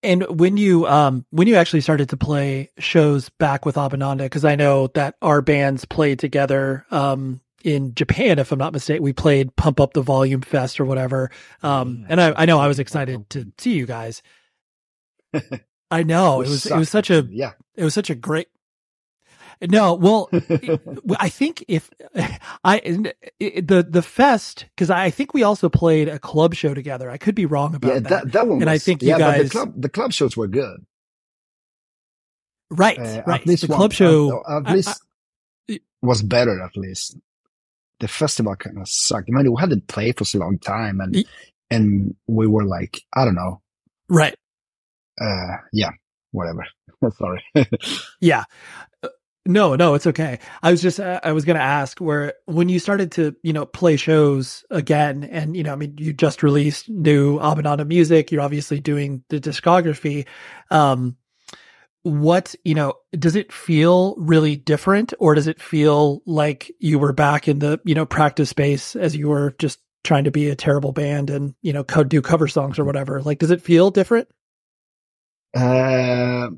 [0.03, 4.45] And when you um when you actually started to play shows back with Abhinanda, because
[4.45, 9.15] I know that our bands played together um in Japan, if I'm not mistaken, we
[9.15, 11.31] played Pump Up the Volume Fest or whatever.
[11.63, 14.23] Um and I, I know I was excited to see you guys.
[15.91, 17.53] I know it was it was such a yeah.
[17.77, 18.49] it was such a great
[19.69, 20.29] no well
[21.21, 21.89] i think if
[22.65, 22.81] i
[23.41, 27.37] the the fest because i think we also played a club show together i could
[27.37, 29.43] be wrong about Yeah, that, that, that one and i think you yeah, but guys
[29.45, 30.85] the club, the club shows were good.
[32.71, 34.89] right Uh, right At least the one- club show at, at I- least
[35.71, 36.61] I- was better.
[36.63, 37.17] At least
[38.01, 39.31] the festival kind of sucked.
[39.31, 41.25] I mean, we hadn't played for so long time, and
[41.71, 43.63] and we were like, I don't know,
[44.11, 44.35] right
[45.21, 45.91] uh, yeah,
[46.33, 46.65] whatever.
[47.19, 47.45] Sorry.
[48.21, 48.45] yeah.
[49.03, 49.09] Uh,
[49.47, 50.39] no, no, it's okay.
[50.63, 53.67] I was just, I was going to ask where when you started to, you know,
[53.67, 58.33] play shows again, and, you know, I mean, you just released new Abhinanda music.
[58.33, 60.27] You're obviously doing the discography.
[60.71, 61.17] Um,
[62.05, 67.13] what, you know, does it feel really different or does it feel like you were
[67.13, 70.57] back in the, you know, practice space as you were just trying to be a
[70.57, 73.23] terrible band and, you know, co- do cover songs or whatever?
[73.23, 74.29] Like, does it feel different?
[75.55, 76.51] Uh,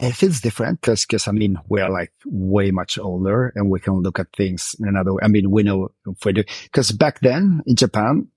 [0.00, 3.94] it feels different because, because I mean, we're like way much older and we can
[3.94, 5.20] look at things in another way.
[5.22, 8.28] I mean, we know if we do, because back then in Japan,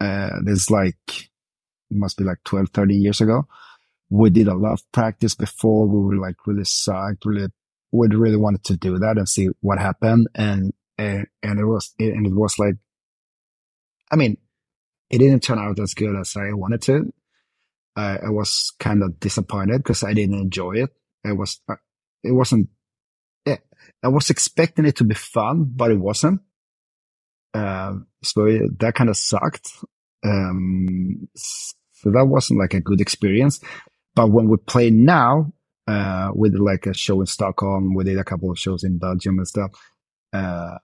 [0.00, 3.46] uh, there's like, it must be like 12, 13 years ago.
[4.10, 7.48] We did a lot of practice before we were like really psyched, really,
[7.92, 10.28] we really wanted to do that and see what happened.
[10.34, 12.74] And, and, and it was, and it was like,
[14.10, 14.36] I mean,
[15.10, 17.12] it didn't turn out as good as I wanted to.
[17.96, 20.90] I, I was kind of disappointed because I didn't enjoy it.
[21.24, 21.76] It was, uh,
[22.22, 22.68] it wasn't,
[23.46, 23.56] yeah,
[24.02, 26.40] I was expecting it to be fun, but it wasn't.
[27.54, 28.44] Um, so
[28.78, 29.70] that kind of sucked.
[30.24, 33.60] Um, so that wasn't like a good experience.
[34.14, 35.52] But when we play now,
[35.86, 39.38] uh, with like a show in Stockholm, we did a couple of shows in Belgium
[39.38, 39.70] and stuff.
[40.32, 40.78] Uh,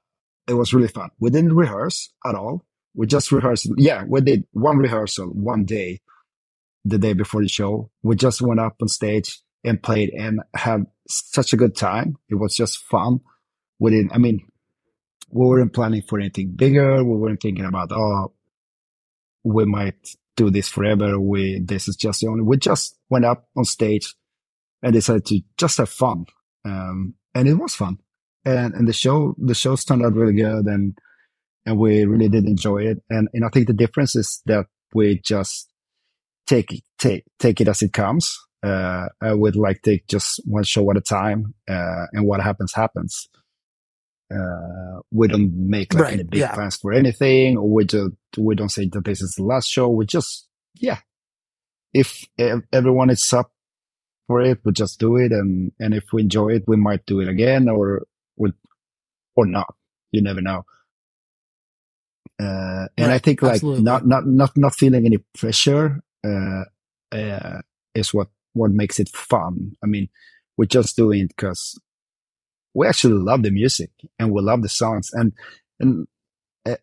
[0.48, 1.10] it was really fun.
[1.18, 2.64] We didn't rehearse at all.
[2.94, 3.68] We just rehearsed.
[3.76, 6.00] Yeah, we did one rehearsal one day
[6.84, 7.90] the day before the show.
[8.02, 12.16] We just went up on stage and played and had such a good time.
[12.28, 13.20] It was just fun.
[13.78, 14.40] We didn't, I mean,
[15.30, 17.02] we weren't planning for anything bigger.
[17.04, 18.32] We weren't thinking about, oh,
[19.44, 21.18] we might do this forever.
[21.18, 24.14] We, this is just the only, we just went up on stage
[24.82, 26.26] and decided to just have fun.
[26.64, 27.98] Um, and it was fun.
[28.44, 30.96] And, and the show, the shows turned out really good and,
[31.64, 32.98] and we really did enjoy it.
[33.08, 35.71] And, and I think the difference is that we just
[36.46, 38.36] take take take it as it comes.
[38.62, 42.72] Uh, I would like take just one show at a time, uh, and what happens
[42.74, 43.28] happens.
[44.32, 46.54] Uh, we don't make like right, any big yeah.
[46.54, 49.88] plans for anything, or we just we don't say that this is the last show.
[49.88, 50.98] We just yeah,
[51.92, 52.24] if
[52.72, 53.50] everyone is up
[54.26, 57.20] for it, we just do it, and and if we enjoy it, we might do
[57.20, 58.02] it again, or
[58.36, 58.54] with
[59.34, 59.74] or not.
[60.12, 60.64] You never know.
[62.40, 63.82] Uh, and right, I think like absolutely.
[63.82, 69.72] not, not, not, not feeling any pressure is what what makes it fun.
[69.82, 70.08] I mean,
[70.56, 71.80] we're just doing it because
[72.74, 75.32] we actually love the music and we love the songs and
[75.80, 76.06] and
[76.66, 76.76] uh,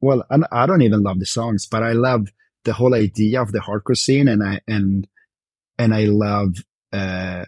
[0.00, 2.28] well, I don't even love the songs, but I love
[2.64, 5.06] the whole idea of the hardcore scene and I and
[5.78, 6.56] and I love
[6.92, 7.44] uh,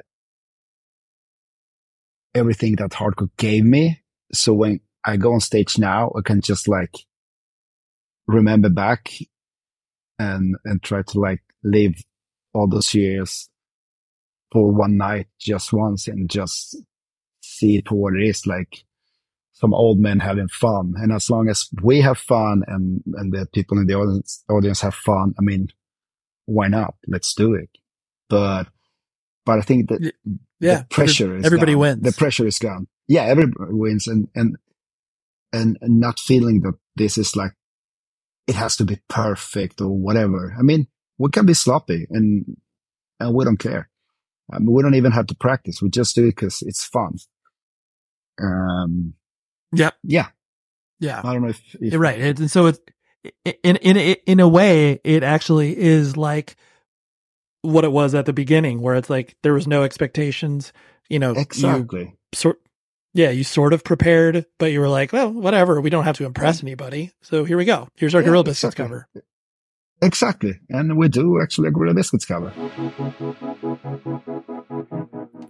[2.34, 4.02] everything that hardcore gave me.
[4.32, 6.94] So when I go on stage now, I can just like
[8.26, 9.10] remember back
[10.22, 11.94] and and try to like live
[12.54, 13.48] all those years
[14.52, 16.76] for one night just once and just
[17.42, 18.84] see it for what it is like
[19.52, 20.94] some old men having fun.
[20.96, 24.80] And as long as we have fun and and the people in the audience audience
[24.80, 25.68] have fun i mean
[26.46, 26.94] why not?
[27.06, 27.70] Let's do it.
[28.28, 28.64] But
[29.46, 30.12] but i think that
[30.60, 31.80] yeah the pressure is everybody gone.
[31.80, 32.02] wins.
[32.02, 32.86] the pressure is gone.
[33.08, 34.06] Yeah everybody wins.
[34.06, 34.56] And and
[35.52, 37.52] and, and not feeling that this is like
[38.46, 40.54] it has to be perfect or whatever.
[40.58, 40.86] I mean,
[41.18, 42.56] we can be sloppy and,
[43.20, 43.88] and we don't care.
[44.52, 45.80] I mean, we don't even have to practice.
[45.80, 47.18] We just do it because it's fun.
[48.42, 49.14] Um,
[49.72, 49.90] yeah.
[50.02, 50.28] Yeah.
[50.98, 51.20] Yeah.
[51.22, 52.18] I don't know if, if right.
[52.18, 52.80] And so it's,
[53.44, 56.56] in, in, in a way, it actually is like
[57.62, 60.72] what it was at the beginning where it's like there was no expectations,
[61.08, 62.00] you know, exactly.
[62.00, 62.60] You sort,
[63.14, 65.80] yeah, you sort of prepared, but you were like, well, whatever.
[65.80, 67.12] We don't have to impress anybody.
[67.20, 67.88] So here we go.
[67.94, 68.84] Here's our yeah, Gorilla Biscuits exactly.
[68.84, 69.08] cover.
[70.00, 70.60] Exactly.
[70.68, 72.52] And we do actually a Gorilla Biscuits cover.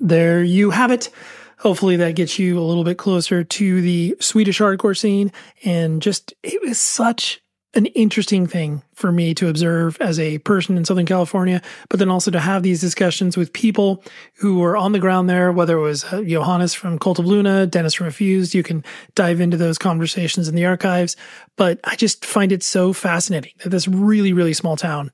[0.01, 1.11] There you have it.
[1.59, 5.31] Hopefully that gets you a little bit closer to the Swedish hardcore scene.
[5.65, 7.42] And just, it was such
[7.75, 12.11] an interesting thing for me to observe as a person in Southern California, but then
[12.11, 14.05] also to have these discussions with people
[14.35, 17.67] who were on the ground there, whether it was uh, Johannes from Cult of Luna,
[17.67, 18.55] Dennis from Refused.
[18.55, 18.85] You can
[19.15, 21.17] dive into those conversations in the archives.
[21.57, 25.11] But I just find it so fascinating that this really, really small town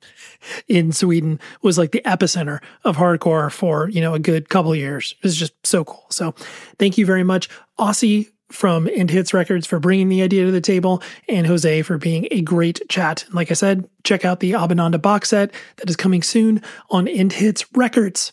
[0.67, 5.15] in Sweden was like the epicenter of hardcore for, you know, a good couple years.
[5.23, 6.07] It's just so cool.
[6.11, 6.35] So
[6.79, 7.49] thank you very much.
[7.79, 11.99] Aussie from End Hits Records for bringing the idea to the table, and Jose for
[11.99, 13.25] being a great chat.
[13.33, 17.35] Like I said, check out the Abhinanda box set that is coming soon on End
[17.35, 18.33] Hits Records.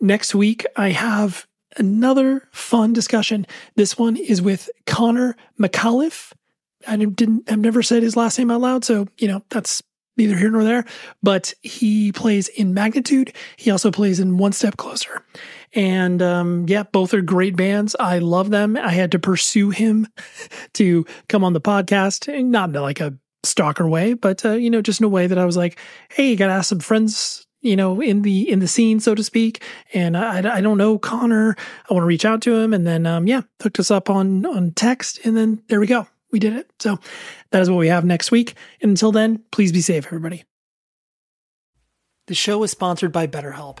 [0.00, 1.46] Next week, I have
[1.76, 3.46] another fun discussion.
[3.76, 6.32] This one is with Connor McAuliffe.
[6.86, 9.82] I didn't, I've never said his last name out loud, so you know that's
[10.16, 10.84] neither here nor there,
[11.22, 13.34] but he plays in Magnitude.
[13.56, 15.24] He also plays in One Step Closer.
[15.74, 17.94] And um, yeah, both are great bands.
[17.98, 18.76] I love them.
[18.76, 20.08] I had to pursue him
[20.74, 24.82] to come on the podcast, not in like a stalker way, but uh, you know,
[24.82, 25.78] just in a way that I was like,
[26.10, 29.14] hey, you got to ask some friends you know in the in the scene so
[29.14, 29.62] to speak.
[29.92, 31.56] And i, I don't know connor.
[31.88, 34.46] I want to reach out to him and then um yeah hooked us up on
[34.46, 36.06] on text and then there we go.
[36.32, 36.70] We did it.
[36.78, 36.98] So
[37.50, 38.54] that is what we have next week.
[38.80, 40.44] And until then please be safe everybody.
[42.26, 43.80] The show is sponsored by betterhelp